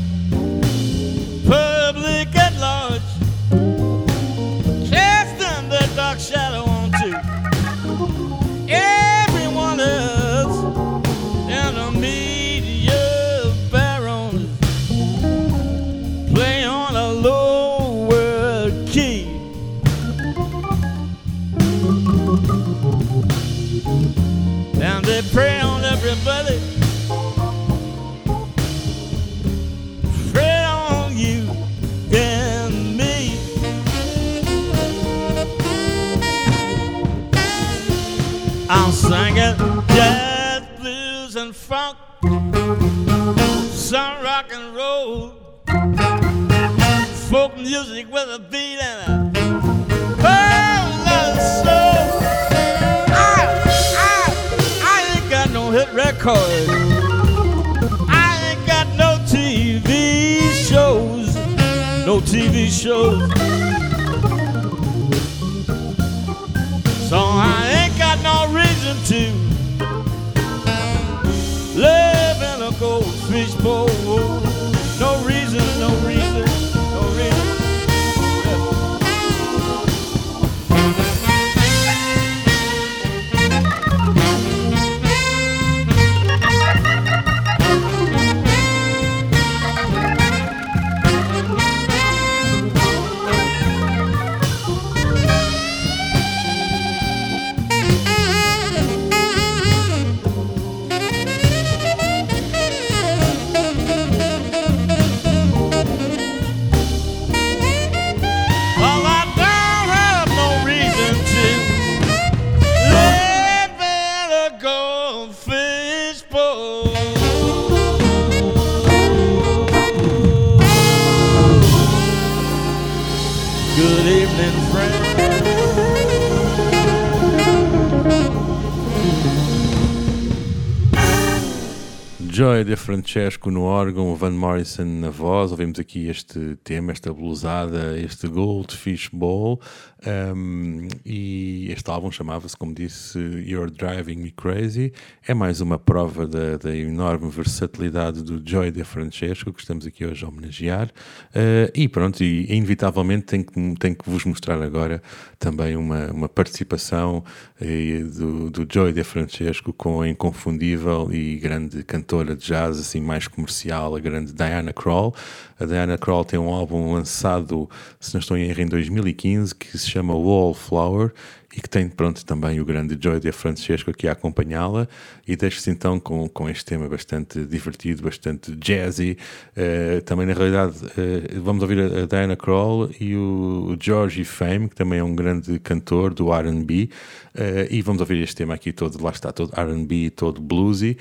Joy 132.41 132.63
de 132.63 132.75
Francesco 132.75 133.51
no 133.51 133.61
órgão, 133.61 134.15
Van 134.15 134.31
Morrison 134.31 134.83
na 134.83 135.11
voz. 135.11 135.51
Ouvimos 135.51 135.77
aqui 135.77 136.07
este 136.07 136.57
tema, 136.63 136.91
esta 136.91 137.13
blusada, 137.13 137.95
este 137.99 138.27
Goldfish 138.27 139.09
Bowl. 139.13 139.61
Um, 140.03 140.87
e 141.05 141.71
este 141.71 141.89
álbum 141.91 142.11
chamava-se, 142.11 142.57
como 142.57 142.73
disse, 142.73 143.19
You're 143.19 143.71
Driving 143.71 144.15
Me 144.15 144.31
Crazy. 144.31 144.91
É 145.27 145.33
mais 145.33 145.61
uma 145.61 145.77
prova 145.77 146.25
da, 146.25 146.57
da 146.57 146.75
enorme 146.75 147.29
versatilidade 147.29 148.23
do 148.23 148.41
Joy 148.43 148.71
de 148.71 148.83
Francesco 148.83 149.53
que 149.53 149.61
estamos 149.61 149.85
aqui 149.85 150.03
hoje 150.03 150.25
a 150.25 150.27
homenagear. 150.27 150.87
Uh, 150.87 151.71
e 151.75 151.87
pronto, 151.87 152.23
e 152.23 152.51
inevitavelmente 152.51 153.25
tenho 153.25 153.45
que, 153.45 153.75
tenho 153.79 153.95
que 153.95 154.09
vos 154.09 154.25
mostrar 154.25 154.59
agora 154.61 155.03
também 155.37 155.75
uma, 155.75 156.11
uma 156.11 156.29
participação 156.29 157.23
eh, 157.59 158.03
do, 158.03 158.49
do 158.49 158.67
Joy 158.71 158.93
de 158.93 159.03
Francesco 159.03 159.71
com 159.73 160.01
a 160.01 160.09
inconfundível 160.09 161.09
e 161.11 161.37
grande 161.37 161.83
cantora 161.83 162.35
de 162.35 162.45
jazz, 162.45 162.79
assim 162.79 163.01
mais 163.01 163.27
comercial, 163.27 163.95
a 163.95 163.99
grande 163.99 164.33
Diana 164.33 164.73
Krall. 164.73 165.13
A 165.59 165.65
Diana 165.65 165.97
Krall 165.97 166.25
tem 166.25 166.39
um 166.39 166.49
álbum 166.49 166.93
lançado, 166.93 167.69
se 167.99 168.15
não 168.15 168.19
estou 168.19 168.35
em 168.35 168.49
erro, 168.49 168.61
em 168.61 168.67
2015, 168.67 169.53
que 169.53 169.77
se 169.77 169.90
chama 169.91 170.13
Wallflower 170.13 171.11
e 171.55 171.59
que 171.59 171.69
tem, 171.69 171.89
pronto, 171.89 172.25
também 172.25 172.61
o 172.61 172.65
grande 172.65 172.97
Joy 172.99 173.19
de 173.19 173.31
Francesco 173.31 173.91
aqui 173.91 174.07
a 174.07 174.13
acompanhá-la 174.13 174.87
e 175.27 175.35
deixo-se 175.35 175.69
então 175.69 175.99
com, 175.99 176.27
com 176.29 176.49
este 176.49 176.63
tema 176.63 176.87
bastante 176.87 177.43
divertido, 177.43 178.03
bastante 178.03 178.55
jazzy. 178.55 179.17
Eh, 179.55 180.01
também, 180.01 180.25
na 180.25 180.33
realidade, 180.33 180.77
eh, 180.97 181.39
vamos 181.39 181.61
ouvir 181.61 181.79
a, 181.79 182.03
a 182.03 182.05
Diana 182.05 182.37
Krall 182.37 182.89
e 182.99 183.15
o 183.15 183.75
Georgie 183.79 184.23
Fame, 184.23 184.69
que 184.69 184.75
também 184.75 184.99
é 184.99 185.03
um 185.03 185.13
grande 185.13 185.59
cantor 185.59 186.13
do 186.13 186.33
R&B, 186.33 186.89
eh, 187.35 187.67
e 187.69 187.81
vamos 187.81 187.99
ouvir 187.99 188.21
este 188.23 188.37
tema 188.37 188.53
aqui 188.53 188.71
todo, 188.71 189.03
lá 189.03 189.11
está, 189.11 189.33
todo 189.33 189.51
R&B, 189.53 190.09
todo 190.11 190.41
bluesy, 190.41 190.97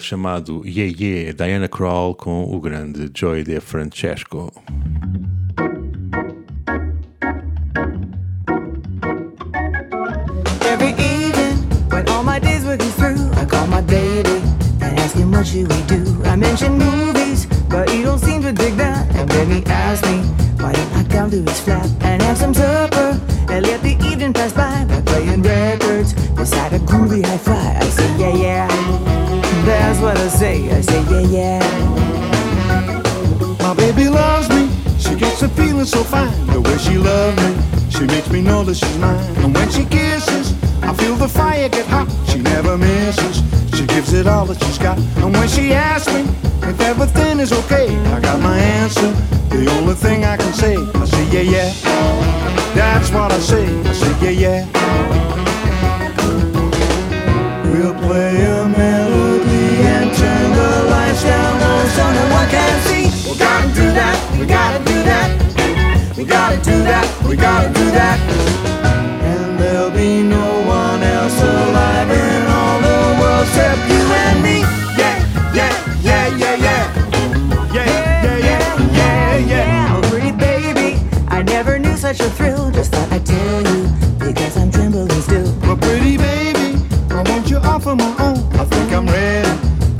chamado 0.00 0.62
Yeah 0.64 0.94
Yeah, 0.98 1.32
Diana 1.32 1.68
Krall 1.68 2.14
com 2.14 2.44
o 2.44 2.60
grande 2.60 3.10
Joy 3.14 3.44
de 3.44 3.60
Francesco. 3.60 4.52
What 15.36 15.46
should 15.46 15.68
we 15.68 15.82
do. 15.82 16.22
I 16.24 16.34
mentioned 16.34 16.78
movies, 16.78 17.46
but 17.68 17.90
he 17.90 18.02
don't 18.02 18.18
seem 18.18 18.40
to 18.42 18.52
dig 18.52 18.74
that. 18.76 19.14
And 19.14 19.28
then 19.28 19.50
he 19.50 19.64
asked 19.66 20.04
me 20.06 20.18
why 20.62 20.72
don't 20.72 20.92
I 20.94 21.04
come 21.04 21.30
to 21.30 21.42
his 21.42 21.60
flat 21.60 21.86
and 22.00 22.22
have 22.22 22.38
some 22.38 22.54
supper 22.54 23.20
and 23.50 23.66
let 23.66 23.82
the 23.82 23.94
evening 24.10 24.32
pass 24.32 24.52
by 24.54 24.84
by 24.86 25.02
playing 25.02 25.42
records 25.42 26.14
beside 26.32 26.72
a 26.72 26.78
groovy 26.78 27.22
hi-fi. 27.22 27.76
I 27.78 27.88
say 27.90 28.08
yeah 28.18 28.34
yeah, 28.46 28.68
that's 29.66 30.00
what 30.00 30.16
I 30.16 30.28
say. 30.28 30.70
I 30.70 30.80
say 30.80 31.02
yeah 31.12 31.36
yeah. 31.36 31.62
My 33.60 33.74
baby 33.74 34.08
loves 34.08 34.48
me. 34.48 34.70
She 34.98 35.14
gets 35.16 35.42
a 35.42 35.48
feeling 35.48 35.84
so 35.84 36.02
fine. 36.02 36.46
The 36.46 36.60
way 36.62 36.78
she 36.78 36.96
loves 36.96 37.36
me, 37.44 37.52
she 37.90 38.06
makes 38.06 38.30
me 38.30 38.40
know 38.40 38.64
that 38.64 38.76
she's 38.76 38.98
mine. 38.98 39.36
And 39.44 39.54
when 39.54 39.68
she 39.70 39.84
kisses, 39.84 40.55
I 40.82 40.94
feel 40.94 41.16
the 41.16 41.28
fire 41.28 41.68
get 41.68 41.86
hot. 41.86 42.08
She 42.28 42.38
never 42.38 42.76
misses. 42.76 43.42
She 43.76 43.86
gives 43.86 44.12
it 44.12 44.26
all 44.26 44.46
that 44.46 44.62
she's 44.64 44.78
got. 44.78 44.98
And 45.18 45.32
when 45.32 45.48
she 45.48 45.72
asks 45.72 46.12
me 46.12 46.22
if 46.68 46.80
everything 46.80 47.40
is 47.40 47.52
okay, 47.52 47.88
I 48.12 48.20
got 48.20 48.40
my 48.40 48.58
answer. 48.58 49.10
The 49.50 49.70
only 49.78 49.94
thing 49.94 50.24
I 50.24 50.36
can 50.36 50.52
say, 50.52 50.76
I 50.76 51.04
say 51.04 51.24
yeah 51.30 51.50
yeah. 51.54 51.72
That's 52.74 53.10
what 53.10 53.32
I 53.32 53.38
say. 53.38 53.64
I 53.64 53.92
say 53.92 54.12
yeah 54.24 54.30
yeah. 54.44 54.66
We'll 57.72 57.94
play 57.94 58.44
a 58.44 58.68
melody 58.68 59.66
and 59.92 60.14
turn 60.16 60.50
the 60.60 60.70
lights 60.90 61.22
down 61.22 61.60
low 61.60 61.86
so 61.96 62.04
no 62.12 62.24
one 62.34 62.48
can 62.48 62.80
see. 62.88 63.30
We 63.30 63.38
gotta 63.38 63.68
do 63.74 63.86
that, 63.92 64.38
we 64.38 64.46
gotta 64.46 64.84
do 64.84 65.02
that. 65.10 66.16
We 66.16 66.24
gotta 66.24 66.56
do 66.62 66.82
that, 66.82 67.24
we 67.28 67.36
gotta 67.36 67.68
do 67.72 67.90
that. 67.92 68.18
And 69.22 69.58
there'll 69.58 69.90
be 69.90 70.22
no 70.22 70.55
I'm 88.96 89.04
ready 89.08 89.46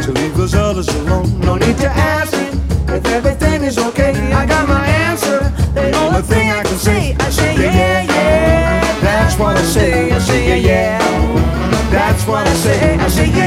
to 0.04 0.12
leave 0.12 0.34
those 0.38 0.54
others 0.54 0.88
alone. 0.88 1.38
No 1.40 1.56
need 1.56 1.76
to 1.84 1.86
ask 1.86 2.32
if 2.32 3.04
everything 3.04 3.62
is 3.62 3.76
okay. 3.76 4.12
I 4.32 4.46
got 4.46 4.66
my 4.66 4.86
answer. 4.86 5.40
The 5.74 5.94
only 5.98 6.22
thing 6.22 6.50
I 6.50 6.62
can 6.62 6.78
say, 6.78 7.14
I 7.20 7.28
say 7.28 7.56
yeah, 7.56 8.04
yeah. 8.04 9.00
That's 9.02 9.38
what 9.38 9.54
I 9.54 9.62
say. 9.64 10.10
I 10.10 10.18
say 10.18 10.48
yeah, 10.48 10.68
yeah. 10.70 11.90
That's 11.90 12.26
what 12.26 12.46
I 12.46 12.54
say. 12.54 12.96
I 12.96 13.08
say 13.08 13.28
yeah, 13.28 13.45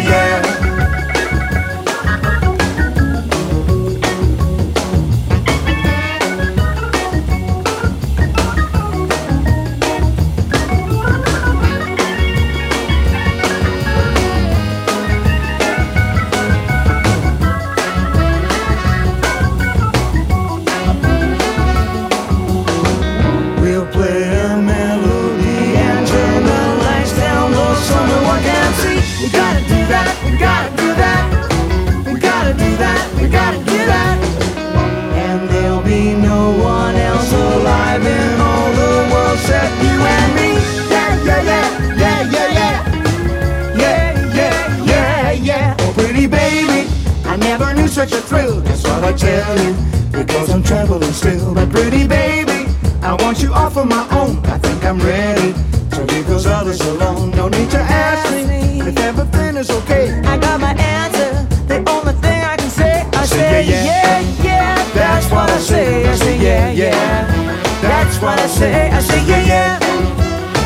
what 68.29 68.39
I 68.39 68.47
say. 68.47 68.89
I 68.91 68.99
say, 68.99 69.21
yeah, 69.25 69.51
yeah. 69.51 69.79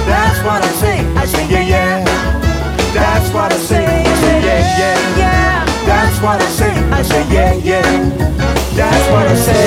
That's 0.09 0.39
what 0.43 0.61
I 0.61 0.71
say. 0.81 0.97
I 1.15 1.25
say, 1.25 1.45
yeah, 1.47 1.73
yeah. 1.73 2.03
That's 2.93 3.29
what 3.33 3.53
I 3.53 3.57
say. 3.57 3.85
I 3.85 4.15
say, 4.21 4.37
yeah, 4.47 4.79
yeah, 4.79 5.17
yeah. 5.21 5.65
That's 5.87 6.17
what 6.23 6.41
I 6.41 6.49
say. 6.59 6.73
I 6.99 7.01
say, 7.03 7.23
yeah, 7.33 7.53
yeah. 7.69 7.89
That's 8.75 9.05
what 9.11 9.27
I 9.27 9.35
say. 9.35 9.63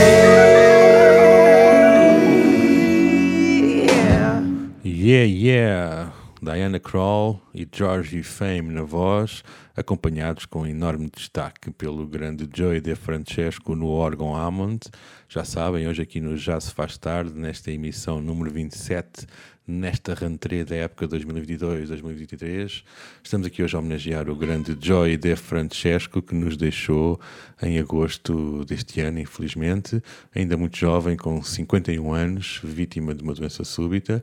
Yeah. 3.86 4.40
Yeah, 4.82 5.22
yeah. 5.22 6.15
Diana 6.46 6.78
Krall 6.78 7.42
e 7.52 7.66
Georgie 7.70 8.22
Fame 8.22 8.72
na 8.72 8.84
voz, 8.84 9.42
acompanhados 9.76 10.46
com 10.46 10.64
enorme 10.64 11.10
destaque 11.12 11.72
pelo 11.72 12.06
grande 12.06 12.48
Joey 12.54 12.80
De 12.80 12.94
Francesco 12.94 13.74
no 13.74 13.88
órgão 13.88 14.32
Hammond. 14.32 14.82
Já 15.28 15.42
sabem, 15.42 15.88
hoje 15.88 16.02
aqui 16.02 16.20
no 16.20 16.36
Já 16.36 16.60
Se 16.60 16.72
Faz 16.72 16.96
Tarde, 16.96 17.34
nesta 17.34 17.72
emissão 17.72 18.20
número 18.20 18.48
27, 18.52 19.26
nesta 19.66 20.14
rentrée 20.14 20.64
da 20.64 20.76
época 20.76 21.08
2022-2023, 21.08 22.84
estamos 23.24 23.48
aqui 23.48 23.64
hoje 23.64 23.74
a 23.74 23.80
homenagear 23.80 24.30
o 24.30 24.36
grande 24.36 24.78
Joey 24.80 25.16
De 25.16 25.34
Francesco, 25.34 26.22
que 26.22 26.36
nos 26.36 26.56
deixou 26.56 27.20
em 27.60 27.80
agosto 27.80 28.64
deste 28.64 29.00
ano, 29.00 29.18
infelizmente, 29.18 30.00
ainda 30.32 30.56
muito 30.56 30.76
jovem, 30.76 31.16
com 31.16 31.42
51 31.42 32.12
anos, 32.12 32.60
vítima 32.62 33.12
de 33.12 33.24
uma 33.24 33.34
doença 33.34 33.64
súbita. 33.64 34.22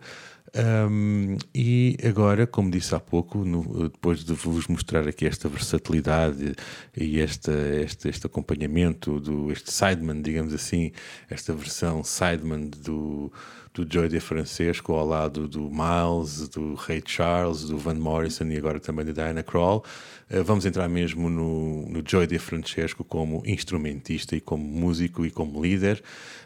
Um, 0.56 1.38
e 1.54 1.98
agora, 2.08 2.46
como 2.46 2.70
disse 2.70 2.94
há 2.94 3.00
pouco, 3.00 3.40
no, 3.44 3.90
depois 3.90 4.24
de 4.24 4.34
vos 4.34 4.68
mostrar 4.68 5.08
aqui 5.08 5.26
esta 5.26 5.50
versatilidade 5.50 6.54
e 6.96 7.20
esta, 7.20 7.52
este, 7.52 8.08
este 8.08 8.28
acompanhamento, 8.28 9.20
do, 9.20 9.52
este 9.52 9.74
sideman, 9.74 10.22
digamos 10.22 10.54
assim, 10.54 10.92
esta 11.28 11.54
versão 11.54 12.04
sideman 12.04 12.68
do, 12.68 13.34
do 13.74 13.88
Joy 13.92 14.08
De 14.08 14.20
Francesco 14.20 14.94
ao 14.94 15.08
lado 15.08 15.48
do 15.48 15.72
Miles, 15.72 16.48
do 16.50 16.76
Ray 16.76 17.02
Charles, 17.04 17.64
do 17.64 17.80
Van 17.80 17.96
Morrison 17.96 18.46
e 18.46 18.58
agora 18.58 18.80
também 18.80 19.06
da 19.06 19.12
Diana 19.12 19.42
Krall, 19.42 19.84
uh, 20.30 20.44
vamos 20.44 20.68
entrar 20.68 20.88
mesmo 20.88 21.32
no, 21.32 21.90
no 21.90 22.04
Joy 22.08 22.28
De 22.28 22.38
Francesco 22.38 23.04
como 23.04 23.42
instrumentista 23.44 24.36
e 24.36 24.40
como 24.40 24.64
músico 24.64 25.26
e 25.26 25.32
como 25.32 25.64
líder. 25.64 26.04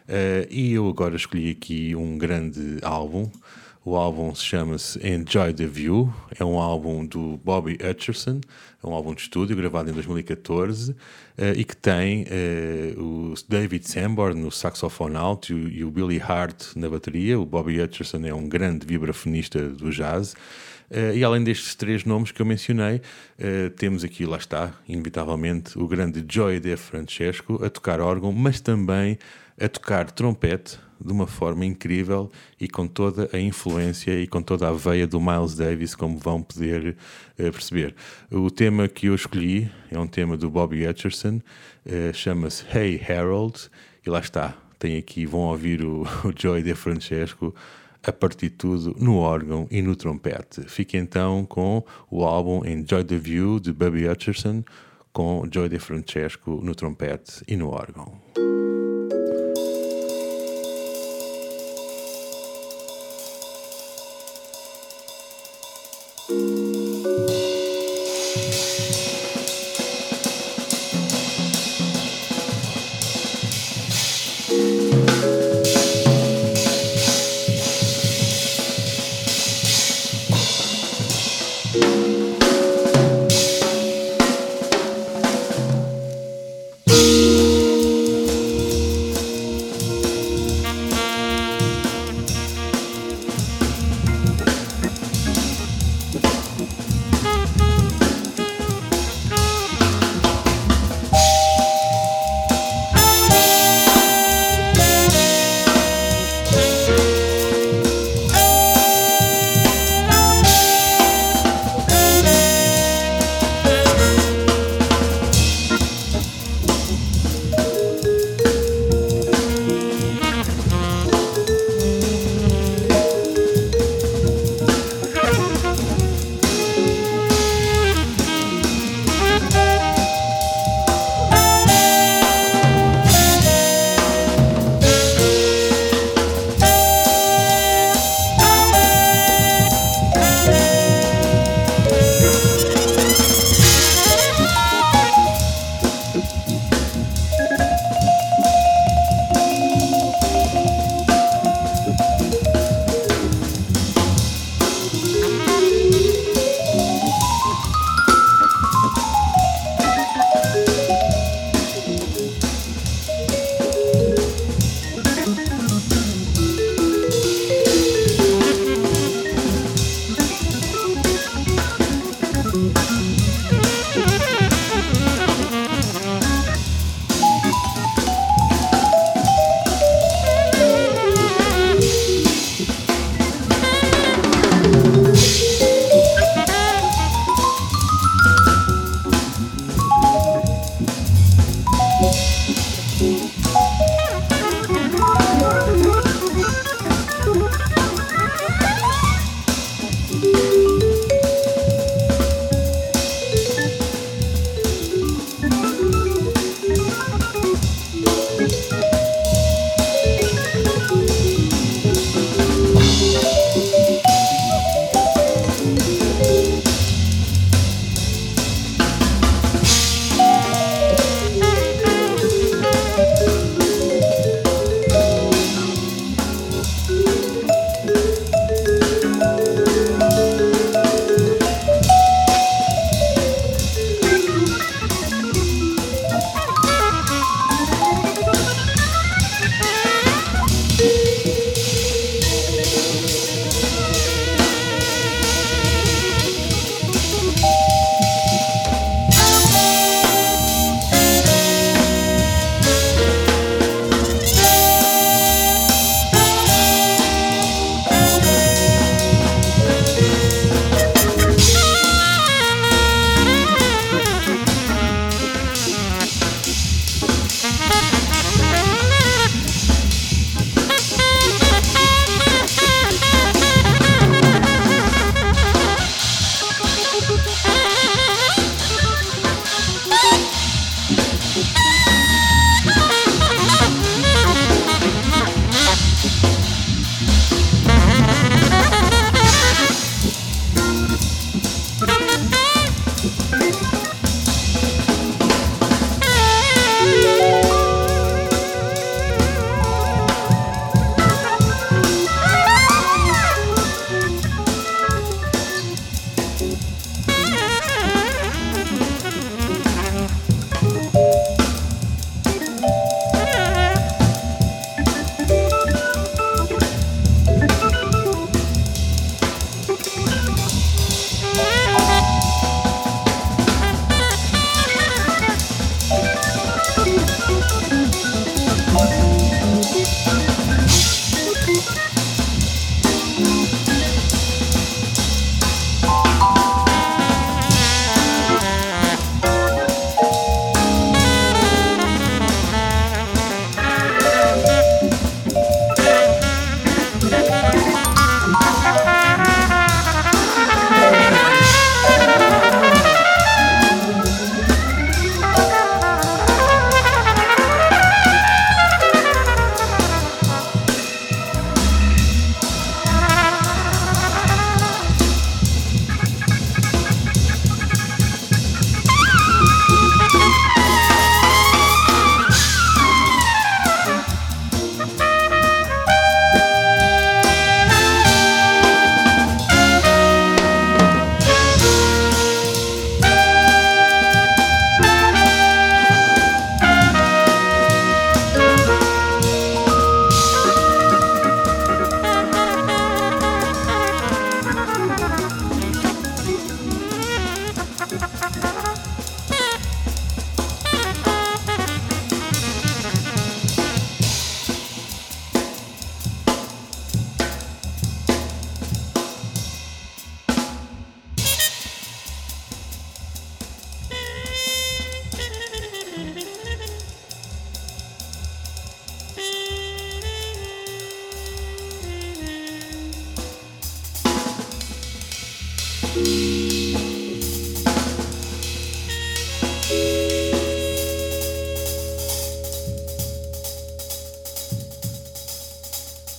Uh, 0.08 0.48
e 0.48 0.72
eu 0.72 0.88
agora 0.88 1.14
escolhi 1.14 1.50
aqui 1.50 1.94
um 1.94 2.16
grande 2.16 2.78
álbum. 2.80 3.30
O 3.88 3.96
álbum 3.96 4.34
se 4.34 4.44
chama-se 4.44 4.98
Enjoy 4.98 5.54
the 5.54 5.64
View, 5.64 6.12
é 6.38 6.44
um 6.44 6.58
álbum 6.58 7.06
do 7.06 7.38
Bobby 7.38 7.78
Hutcherson, 7.82 8.38
é 8.84 8.86
um 8.86 8.92
álbum 8.92 9.14
de 9.14 9.22
estúdio 9.22 9.56
gravado 9.56 9.88
em 9.88 9.94
2014 9.94 10.90
uh, 10.90 10.96
e 11.56 11.64
que 11.64 11.74
tem 11.74 12.24
uh, 12.24 13.02
o 13.02 13.34
David 13.48 13.88
Sanborn 13.88 14.38
no 14.38 14.50
saxofone 14.50 15.16
alto 15.16 15.54
e 15.54 15.54
o, 15.54 15.68
e 15.70 15.84
o 15.84 15.90
Billy 15.90 16.20
Hart 16.20 16.76
na 16.76 16.90
bateria. 16.90 17.40
O 17.40 17.46
Bobby 17.46 17.80
Hutcherson 17.80 18.26
é 18.26 18.34
um 18.34 18.46
grande 18.46 18.86
vibrafonista 18.86 19.66
do 19.70 19.88
jazz. 19.88 20.34
Uh, 20.34 21.16
e 21.16 21.24
além 21.24 21.42
destes 21.42 21.74
três 21.74 22.04
nomes 22.04 22.30
que 22.30 22.42
eu 22.42 22.46
mencionei, 22.46 23.00
temos 23.76 24.04
aqui, 24.04 24.26
lá 24.26 24.36
está, 24.36 24.74
inevitavelmente, 24.86 25.78
o 25.78 25.88
grande 25.88 26.22
Joy 26.28 26.60
De 26.60 26.76
Francesco 26.76 27.64
a 27.64 27.70
tocar 27.70 28.02
órgão, 28.02 28.32
mas 28.32 28.60
também 28.60 29.18
a 29.58 29.66
tocar 29.66 30.10
trompete 30.10 30.78
de 31.04 31.12
uma 31.12 31.26
forma 31.26 31.64
incrível 31.64 32.30
e 32.60 32.68
com 32.68 32.86
toda 32.86 33.28
a 33.32 33.38
influência 33.38 34.18
e 34.20 34.26
com 34.26 34.42
toda 34.42 34.68
a 34.68 34.72
veia 34.72 35.06
do 35.06 35.20
Miles 35.20 35.54
Davis, 35.54 35.94
como 35.94 36.18
vão 36.18 36.42
poder 36.42 36.96
uh, 37.38 37.52
perceber. 37.52 37.94
O 38.30 38.50
tema 38.50 38.88
que 38.88 39.06
eu 39.06 39.14
escolhi 39.14 39.70
é 39.90 39.98
um 39.98 40.06
tema 40.06 40.36
do 40.36 40.50
Bobby 40.50 40.86
Hutcherson, 40.86 41.40
uh, 41.86 42.14
chama-se 42.14 42.64
Hey 42.76 43.00
Harold, 43.08 43.70
e 44.04 44.10
lá 44.10 44.20
está, 44.20 44.56
tem 44.78 44.96
aqui, 44.96 45.26
vão 45.26 45.40
ouvir 45.40 45.84
o, 45.84 46.02
o 46.24 46.32
Joy 46.36 46.62
De 46.62 46.74
Francesco 46.74 47.54
a 48.02 48.12
partir 48.12 48.48
de 48.48 48.56
tudo 48.56 48.96
no 48.98 49.16
órgão 49.16 49.66
e 49.70 49.82
no 49.82 49.94
trompete. 49.94 50.62
Fique 50.62 50.96
então 50.96 51.44
com 51.44 51.84
o 52.10 52.24
álbum 52.24 52.64
Enjoy 52.64 53.04
the 53.04 53.16
View 53.16 53.60
de 53.60 53.72
Bobby 53.72 54.08
Hutcherson, 54.08 54.64
com 55.12 55.46
Joy 55.50 55.68
De 55.68 55.78
Francesco 55.78 56.60
no 56.62 56.74
trompete 56.74 57.42
e 57.46 57.56
no 57.56 57.70
órgão. 57.70 58.20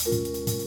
Música 0.06 0.59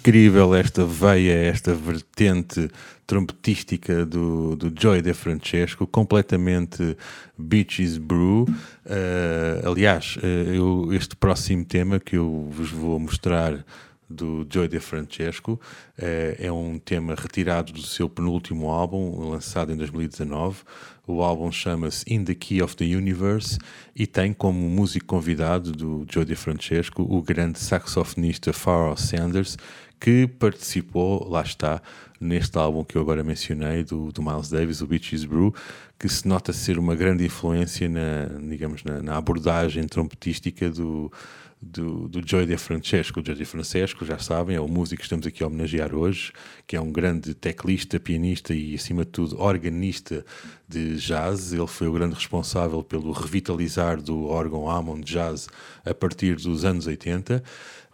incrível 0.00 0.54
esta 0.54 0.84
veia, 0.84 1.34
esta 1.34 1.74
vertente 1.74 2.70
trompetística 3.06 4.06
do, 4.06 4.56
do 4.56 4.72
Joy 4.74 5.02
De 5.02 5.12
Francesco, 5.12 5.86
completamente 5.86 6.96
Beaches 7.36 7.98
Brew. 7.98 8.44
Uh, 8.44 9.68
aliás, 9.68 10.16
uh, 10.16 10.26
eu, 10.26 10.92
este 10.94 11.14
próximo 11.14 11.64
tema 11.66 12.00
que 12.00 12.16
eu 12.16 12.48
vos 12.50 12.70
vou 12.70 12.98
mostrar 12.98 13.62
do 14.08 14.46
Joy 14.50 14.68
De 14.68 14.80
Francesco 14.80 15.52
uh, 15.98 16.36
é 16.38 16.50
um 16.50 16.78
tema 16.78 17.14
retirado 17.14 17.72
do 17.72 17.82
seu 17.82 18.08
penúltimo 18.08 18.70
álbum, 18.70 19.28
lançado 19.28 19.70
em 19.70 19.76
2019. 19.76 20.62
O 21.06 21.22
álbum 21.22 21.50
chama-se 21.50 22.04
In 22.08 22.24
the 22.24 22.34
Key 22.34 22.62
of 22.62 22.76
the 22.76 22.84
Universe 22.84 23.58
e 23.94 24.06
tem 24.06 24.32
como 24.32 24.68
músico 24.68 25.06
convidado 25.06 25.72
do 25.72 26.06
Joe 26.08 26.24
Francesco 26.36 27.02
o 27.02 27.20
grande 27.20 27.58
saxofonista 27.58 28.52
Pharoah 28.52 28.96
Sanders, 28.96 29.56
que 30.00 30.26
participou, 30.26 31.28
lá 31.28 31.42
está, 31.42 31.82
neste 32.18 32.56
álbum 32.56 32.82
que 32.82 32.96
eu 32.96 33.02
agora 33.02 33.22
mencionei, 33.22 33.84
do, 33.84 34.10
do 34.10 34.22
Miles 34.22 34.48
Davis, 34.48 34.80
o 34.80 34.86
Beaches 34.86 35.24
Brew, 35.24 35.54
que 35.98 36.08
se 36.08 36.26
nota 36.26 36.52
ser 36.52 36.78
uma 36.78 36.96
grande 36.96 37.24
influência 37.24 37.86
na, 37.88 38.26
digamos, 38.48 38.82
na, 38.82 39.02
na 39.02 39.16
abordagem 39.18 39.86
trompetística 39.86 40.70
do, 40.70 41.12
do, 41.60 42.08
do 42.08 42.26
Joy 42.26 42.46
De 42.46 42.56
Francesco. 42.56 43.20
O 43.20 43.24
Joy 43.24 43.34
De 43.34 43.44
Francesco, 43.44 44.04
já 44.04 44.18
sabem, 44.18 44.56
é 44.56 44.60
o 44.60 44.68
músico 44.68 45.00
que 45.00 45.04
estamos 45.04 45.26
aqui 45.26 45.42
a 45.42 45.46
homenagear 45.46 45.94
hoje, 45.94 46.32
que 46.66 46.74
é 46.76 46.80
um 46.80 46.90
grande 46.90 47.34
teclista, 47.34 48.00
pianista 48.00 48.54
e, 48.54 48.74
acima 48.74 49.04
de 49.04 49.10
tudo, 49.10 49.38
organista 49.38 50.24
de 50.66 50.96
jazz. 50.96 51.52
Ele 51.52 51.66
foi 51.66 51.88
o 51.88 51.92
grande 51.92 52.14
responsável 52.14 52.82
pelo 52.82 53.12
revitalizar 53.12 54.00
do 54.00 54.26
órgão 54.26 54.70
Hammond 54.70 55.04
Jazz 55.04 55.48
a 55.84 55.92
partir 55.92 56.36
dos 56.36 56.64
anos 56.64 56.86
80 56.86 57.42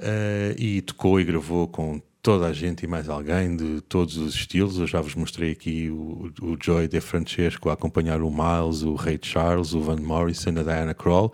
uh, 0.01 0.55
e 0.59 0.81
tocou 0.83 1.21
e 1.21 1.25
gravou 1.25 1.69
com 1.69 2.01
toda 2.23 2.47
a 2.47 2.53
gente 2.53 2.83
e 2.83 2.89
mais 2.89 3.09
alguém 3.09 3.57
de 3.57 3.81
todos 3.83 4.17
os 4.17 4.35
estilos. 4.35 4.79
Eu 4.79 4.87
já 4.87 5.01
vos 5.01 5.15
mostrei 5.15 5.53
aqui 5.53 5.89
o, 5.91 6.33
o 6.43 6.57
Joy 6.61 6.89
De 6.89 7.01
Francesco 7.01 7.71
a 7.71 7.75
acompanhar 7.75 8.21
o 8.21 8.31
Miles, 8.31 8.83
o 8.83 8.95
Ray 8.95 9.19
Charles, 9.23 9.75
o 9.75 9.81
Van 9.81 9.97
Morrison, 9.97 10.51
a 10.51 10.63
Diana 10.63 10.93
Krall. 10.93 11.33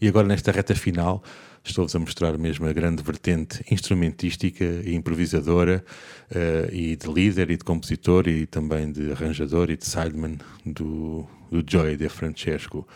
E 0.00 0.08
agora, 0.08 0.26
nesta 0.26 0.50
reta 0.50 0.74
final, 0.74 1.22
estou-vos 1.62 1.94
a 1.94 1.98
mostrar 2.00 2.36
mesmo 2.36 2.66
a 2.66 2.72
grande 2.72 3.04
vertente 3.04 3.64
instrumentística 3.70 4.64
e 4.64 4.94
improvisadora 4.96 5.84
uh, 6.30 6.74
e 6.74 6.96
de 6.96 7.06
líder 7.06 7.50
e 7.50 7.56
de 7.56 7.64
compositor 7.64 8.26
e 8.26 8.44
também 8.46 8.90
de 8.90 9.12
arranjador 9.12 9.70
e 9.70 9.76
de 9.76 9.86
sideman 9.86 10.38
do, 10.66 11.24
do 11.50 11.64
Joy 11.64 11.96
de 11.96 12.08
Francesco. 12.08 12.86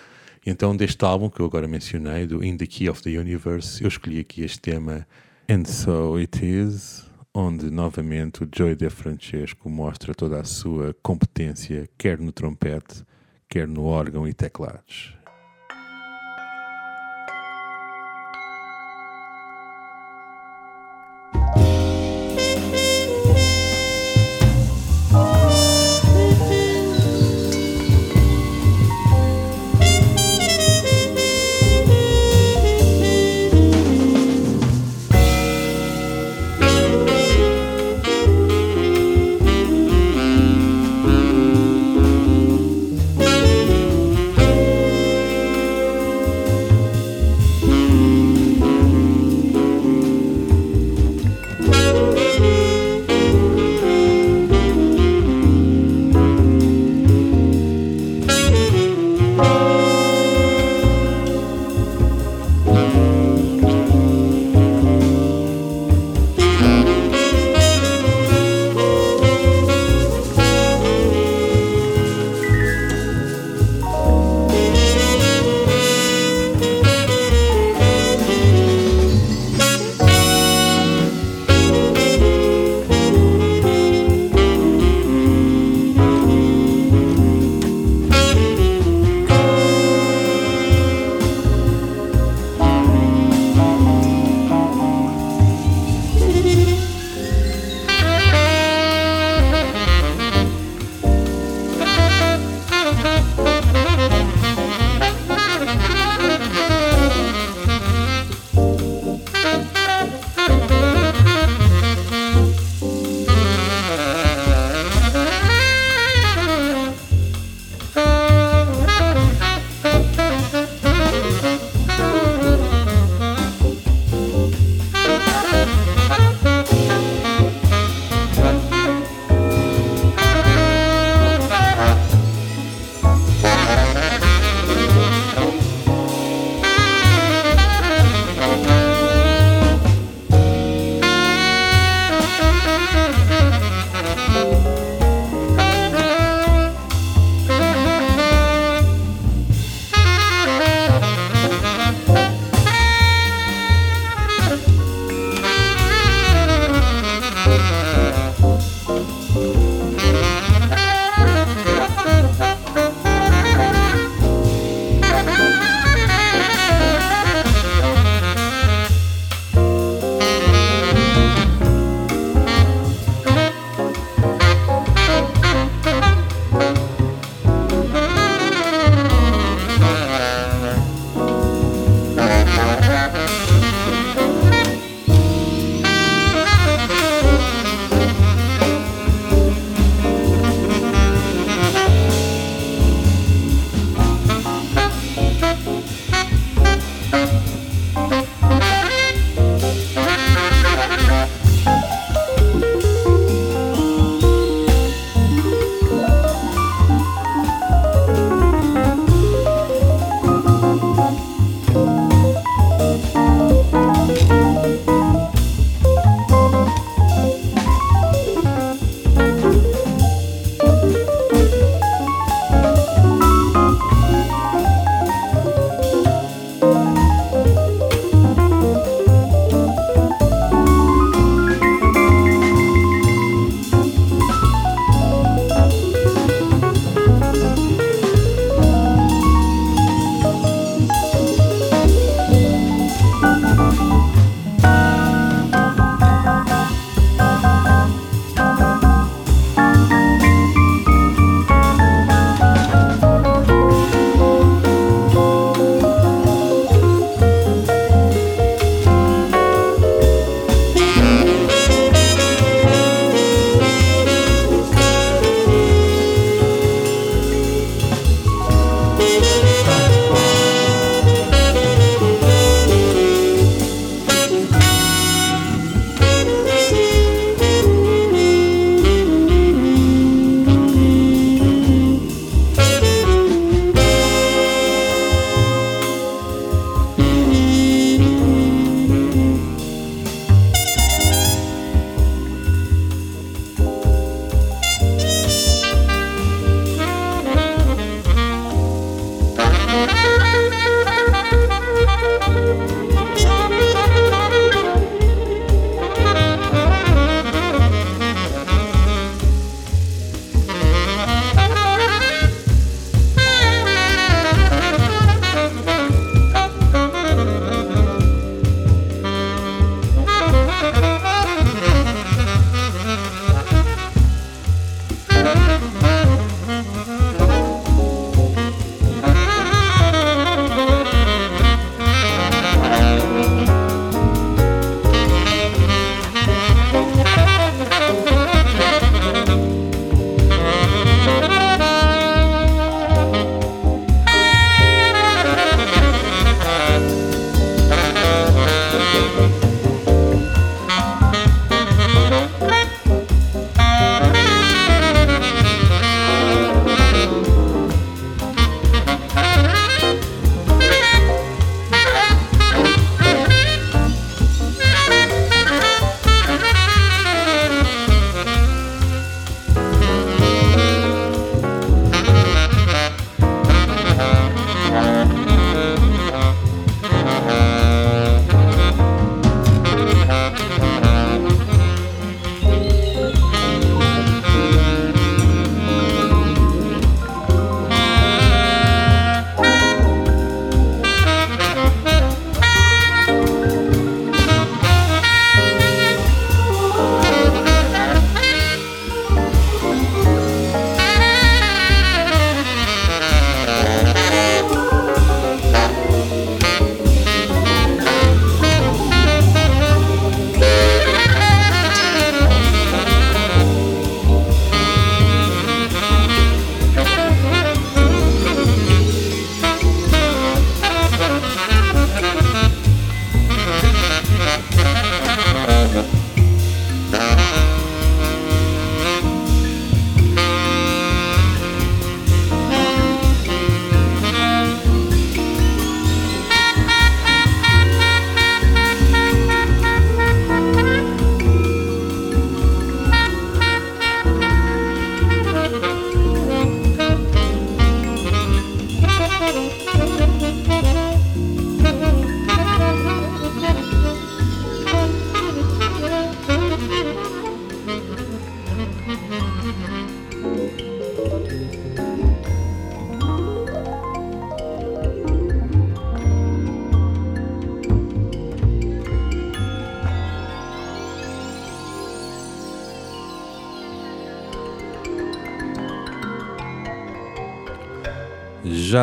Então, 0.49 0.76
deste 0.76 1.05
álbum 1.05 1.28
que 1.28 1.40
eu 1.40 1.47
agora 1.47 1.66
mencionei, 1.66 2.24
do 2.24 2.44
In 2.44 2.57
the 2.57 2.68
Key 2.68 2.88
of 2.88 3.03
the 3.03 3.18
Universe, 3.18 3.82
eu 3.82 3.88
escolhi 3.88 4.20
aqui 4.20 4.44
este 4.44 4.61
tema 4.61 5.05
And 5.51 5.64
So 5.64 6.14
It 6.18 6.38
Is, 6.40 7.05
onde 7.34 7.68
novamente 7.68 8.44
o 8.44 8.49
Joy 8.55 8.76
de 8.76 8.88
Francesco 8.88 9.68
mostra 9.68 10.14
toda 10.14 10.40
a 10.40 10.44
sua 10.44 10.94
competência, 11.03 11.88
quer 11.99 12.20
no 12.20 12.30
trompete, 12.30 13.03
quer 13.49 13.66
no 13.66 13.86
órgão 13.86 14.26
e 14.28 14.32
teclados. 14.32 15.16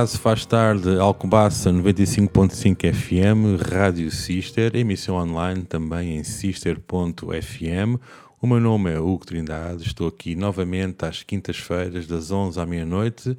Se 0.07 0.17
faz 0.17 0.45
tarde, 0.45 0.97
Alcobaça 0.99 1.71
95.5 1.71 2.93
FM, 2.93 3.71
Rádio 3.71 4.11
Sister, 4.11 4.75
emissão 4.75 5.15
online 5.15 5.63
também 5.63 6.17
em 6.17 6.23
sister.fm. 6.23 7.97
O 8.41 8.47
meu 8.47 8.59
nome 8.59 8.91
é 8.91 8.99
Hugo 8.99 9.25
Trindade, 9.25 9.83
estou 9.83 10.07
aqui 10.07 10.35
novamente 10.35 11.05
às 11.05 11.23
quintas-feiras, 11.23 12.05
das 12.05 12.31
11 12.31 12.59
à 12.59 12.65
meia-noite. 12.65 13.37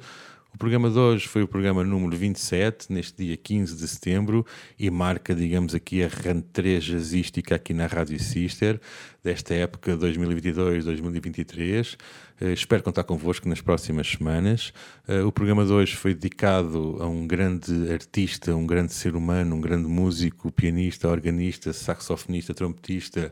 O 0.55 0.57
programa 0.57 0.89
de 0.89 0.97
hoje 0.97 1.27
foi 1.27 1.43
o 1.43 1.47
programa 1.47 1.83
número 1.83 2.15
27, 2.15 2.91
neste 2.91 3.23
dia 3.23 3.35
15 3.35 3.75
de 3.75 3.87
setembro, 3.87 4.45
e 4.79 4.89
marca, 4.89 5.35
digamos 5.35 5.75
aqui, 5.75 6.01
a 6.01 6.07
rentrée 6.07 6.79
jazzística 6.79 7.55
aqui 7.55 7.73
na 7.73 7.87
Rádio 7.87 8.17
Sister, 8.17 8.79
desta 9.21 9.53
época 9.53 9.97
2022-2023. 9.97 11.97
Uh, 12.41 12.51
espero 12.51 12.83
contar 12.83 13.03
convosco 13.03 13.47
nas 13.47 13.61
próximas 13.61 14.07
semanas. 14.07 14.73
Uh, 15.07 15.25
o 15.25 15.31
programa 15.31 15.65
de 15.65 15.71
hoje 15.71 15.95
foi 15.95 16.13
dedicado 16.13 16.97
a 16.99 17.07
um 17.07 17.25
grande 17.25 17.91
artista, 17.91 18.55
um 18.55 18.67
grande 18.67 18.93
ser 18.93 19.15
humano, 19.15 19.55
um 19.55 19.61
grande 19.61 19.87
músico, 19.87 20.51
pianista, 20.51 21.07
organista, 21.07 21.71
saxofonista, 21.71 22.53
trompetista, 22.53 23.31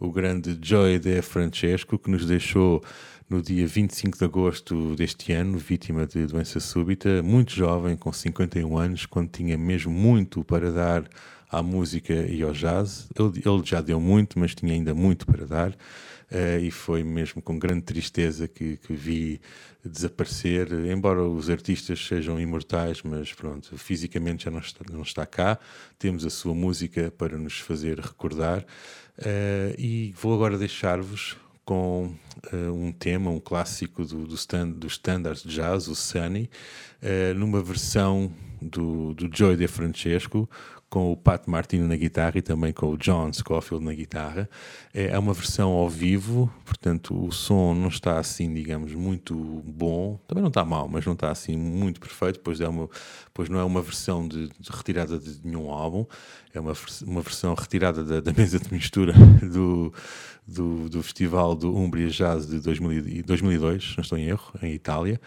o 0.00 0.10
grande 0.10 0.58
Joy 0.60 0.98
De 0.98 1.22
Francesco, 1.22 1.98
que 1.98 2.10
nos 2.10 2.26
deixou 2.26 2.82
no 3.28 3.40
dia 3.40 3.64
25 3.64 4.18
de 4.18 4.24
agosto 4.24 4.96
deste 4.96 5.32
ano, 5.32 5.56
vítima 5.56 6.04
de 6.04 6.26
doença 6.26 6.58
súbita, 6.58 7.22
muito 7.22 7.52
jovem, 7.52 7.96
com 7.96 8.12
51 8.12 8.76
anos, 8.76 9.06
quando 9.06 9.30
tinha 9.30 9.56
mesmo 9.56 9.92
muito 9.92 10.42
para 10.42 10.72
dar 10.72 11.04
à 11.48 11.62
música 11.62 12.12
e 12.12 12.42
ao 12.42 12.52
jazz. 12.52 13.08
Ele, 13.16 13.40
ele 13.46 13.62
já 13.64 13.80
deu 13.80 14.00
muito, 14.00 14.36
mas 14.36 14.54
tinha 14.54 14.72
ainda 14.72 14.92
muito 14.92 15.24
para 15.26 15.46
dar. 15.46 15.76
Uh, 16.30 16.60
e 16.62 16.70
foi 16.70 17.02
mesmo 17.02 17.42
com 17.42 17.58
grande 17.58 17.82
tristeza 17.82 18.46
que, 18.46 18.76
que, 18.76 18.92
vi 18.92 19.40
desaparecer, 19.84 20.72
embora 20.88 21.24
os 21.24 21.50
artistas 21.50 22.06
sejam 22.06 22.38
imortais, 22.38 23.02
mas 23.02 23.32
pronto, 23.32 23.76
fisicamente 23.76 24.44
já 24.44 24.50
não 24.50 24.60
está, 24.60 24.84
não 24.92 25.02
está 25.02 25.26
cá. 25.26 25.58
Temos 25.98 26.24
a 26.24 26.30
sua 26.30 26.54
música 26.54 27.10
para 27.10 27.36
nos 27.36 27.58
fazer 27.58 27.98
recordar. 27.98 28.64
Uh, 29.18 29.74
e 29.76 30.14
vou 30.16 30.32
agora 30.32 30.56
deixar-vos 30.56 31.36
com 31.64 32.14
uh, 32.52 32.72
um 32.72 32.90
tema, 32.90 33.30
um 33.30 33.38
clássico 33.38 34.04
do, 34.04 34.26
do 34.26 34.34
stand, 34.34 34.70
dos 34.70 34.94
standards 34.94 35.42
de 35.42 35.54
jazz, 35.54 35.88
o 35.88 35.94
Sunny, 35.94 36.50
uh, 37.02 37.34
numa 37.38 37.62
versão 37.62 38.32
do, 38.60 39.14
do 39.14 39.30
Joy 39.32 39.56
De 39.56 39.68
Francesco, 39.68 40.48
com 40.90 41.12
o 41.12 41.16
Pat 41.16 41.46
Martino 41.46 41.86
na 41.86 41.94
guitarra 41.94 42.32
e 42.34 42.42
também 42.42 42.72
com 42.72 42.90
o 42.90 42.98
John 42.98 43.32
Scofield 43.32 43.84
na 43.84 43.94
guitarra. 43.94 44.50
É, 44.92 45.16
uma 45.16 45.32
versão 45.32 45.70
ao 45.70 45.88
vivo, 45.88 46.52
portanto 46.64 47.16
o 47.16 47.30
som 47.30 47.74
não 47.74 47.86
está 47.86 48.18
assim, 48.18 48.52
digamos, 48.52 48.92
muito 48.92 49.34
bom. 49.64 50.18
Também 50.26 50.42
não 50.42 50.48
está 50.48 50.64
mal, 50.64 50.88
mas 50.88 51.06
não 51.06 51.12
está 51.12 51.30
assim 51.30 51.56
muito 51.56 52.00
perfeito, 52.00 52.40
pois, 52.40 52.60
é 52.60 52.68
uma, 52.68 52.90
pois 53.32 53.48
não 53.48 53.60
é 53.60 53.64
uma 53.64 53.80
versão 53.80 54.26
de, 54.26 54.48
de 54.48 54.70
retirada 54.70 55.16
de 55.16 55.40
nenhum 55.44 55.70
álbum, 55.70 56.04
é 56.52 56.58
uma, 56.58 56.72
uma 57.06 57.22
versão 57.22 57.54
retirada 57.54 58.02
da, 58.02 58.20
da 58.20 58.32
mesa 58.32 58.58
de 58.58 58.72
mistura 58.72 59.12
do, 59.48 59.94
do, 60.44 60.88
do 60.88 61.02
Festival 61.04 61.54
do 61.54 61.72
Umbria 61.76 62.08
Jazz 62.08 62.48
de 62.48 62.58
2000, 62.58 63.22
2002, 63.24 63.94
não 63.96 64.02
estou 64.02 64.18
em 64.18 64.26
erro, 64.26 64.52
em 64.60 64.72
Itália. 64.72 65.20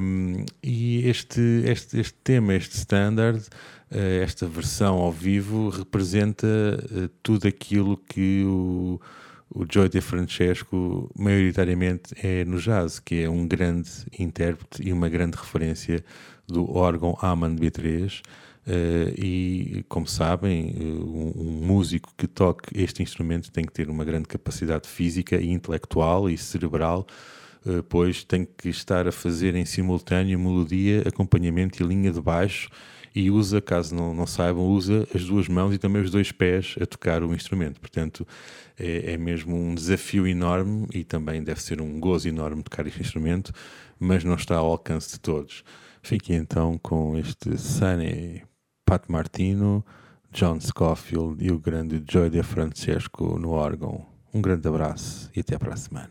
Um, 0.00 0.44
e 0.60 1.08
este, 1.08 1.40
este, 1.64 2.00
este 2.00 2.14
tema, 2.24 2.54
este 2.54 2.76
standard, 2.76 3.46
esta 4.22 4.46
versão 4.46 4.96
ao 4.96 5.12
vivo, 5.12 5.68
representa 5.68 6.46
uh, 6.46 7.08
tudo 7.22 7.46
aquilo 7.46 7.96
que 7.96 8.42
o, 8.44 9.00
o 9.50 9.64
Joy 9.70 9.88
De 9.88 10.00
Francesco 10.00 11.10
maioritariamente 11.16 12.14
é 12.22 12.44
no 12.44 12.58
jazz, 12.58 12.98
que 12.98 13.22
é 13.22 13.30
um 13.30 13.46
grande 13.46 13.90
intérprete 14.18 14.82
e 14.82 14.92
uma 14.92 15.08
grande 15.08 15.36
referência 15.36 16.04
do 16.46 16.70
órgão 16.76 17.16
Hammond 17.22 17.60
B3. 17.60 18.20
Uh, 18.66 19.12
e, 19.16 19.84
como 19.90 20.06
sabem, 20.06 20.74
um, 20.80 21.32
um, 21.36 21.66
músico 21.66 22.10
que 22.16 22.26
toque 22.26 22.80
este 22.80 23.02
instrumento 23.02 23.52
tem 23.52 23.62
que 23.64 23.72
ter 23.72 23.90
uma 23.90 24.04
grande 24.04 24.26
capacidade 24.26 24.88
física 24.88 25.36
e 25.36 25.50
intelectual 25.50 26.30
e 26.30 26.38
cerebral, 26.38 27.06
uh, 27.66 27.82
pois 27.82 28.24
tem 28.24 28.48
que 28.56 28.70
estar 28.70 29.06
a 29.06 29.12
fazer 29.12 29.54
em 29.54 29.66
simultâneo 29.66 30.38
melodia, 30.40 31.02
acompanhamento 31.06 31.82
e 31.82 31.86
linha 31.86 32.10
de 32.10 32.22
baixo 32.22 32.70
e 33.14 33.30
usa, 33.30 33.60
caso 33.60 33.94
não, 33.94 34.12
não 34.12 34.26
saibam, 34.26 34.66
usa 34.66 35.06
as 35.14 35.24
duas 35.24 35.46
mãos 35.48 35.72
e 35.72 35.78
também 35.78 36.02
os 36.02 36.10
dois 36.10 36.32
pés 36.32 36.74
a 36.80 36.86
tocar 36.86 37.22
o 37.22 37.32
instrumento. 37.32 37.80
Portanto, 37.80 38.26
é, 38.78 39.12
é 39.12 39.16
mesmo 39.16 39.56
um 39.56 39.74
desafio 39.74 40.26
enorme 40.26 40.86
e 40.92 41.04
também 41.04 41.42
deve 41.42 41.62
ser 41.62 41.80
um 41.80 42.00
gozo 42.00 42.28
enorme 42.28 42.62
tocar 42.62 42.86
este 42.86 43.00
instrumento, 43.00 43.52
mas 43.98 44.24
não 44.24 44.34
está 44.34 44.56
ao 44.56 44.66
alcance 44.66 45.12
de 45.12 45.20
todos. 45.20 45.62
Fiquem 46.02 46.36
então 46.36 46.78
com 46.82 47.16
este 47.16 47.56
Sunny 47.56 48.42
Pat 48.84 49.04
Martino, 49.08 49.84
John 50.32 50.60
Scofield 50.60 51.42
e 51.42 51.52
o 51.52 51.58
grande 51.58 52.02
Joy 52.10 52.28
De 52.28 52.42
Francesco 52.42 53.38
no 53.38 53.50
órgão. 53.50 54.04
Um 54.32 54.42
grande 54.42 54.66
abraço 54.66 55.30
e 55.34 55.40
até 55.40 55.56
para 55.56 55.74
a 55.74 55.76
semana. 55.76 56.10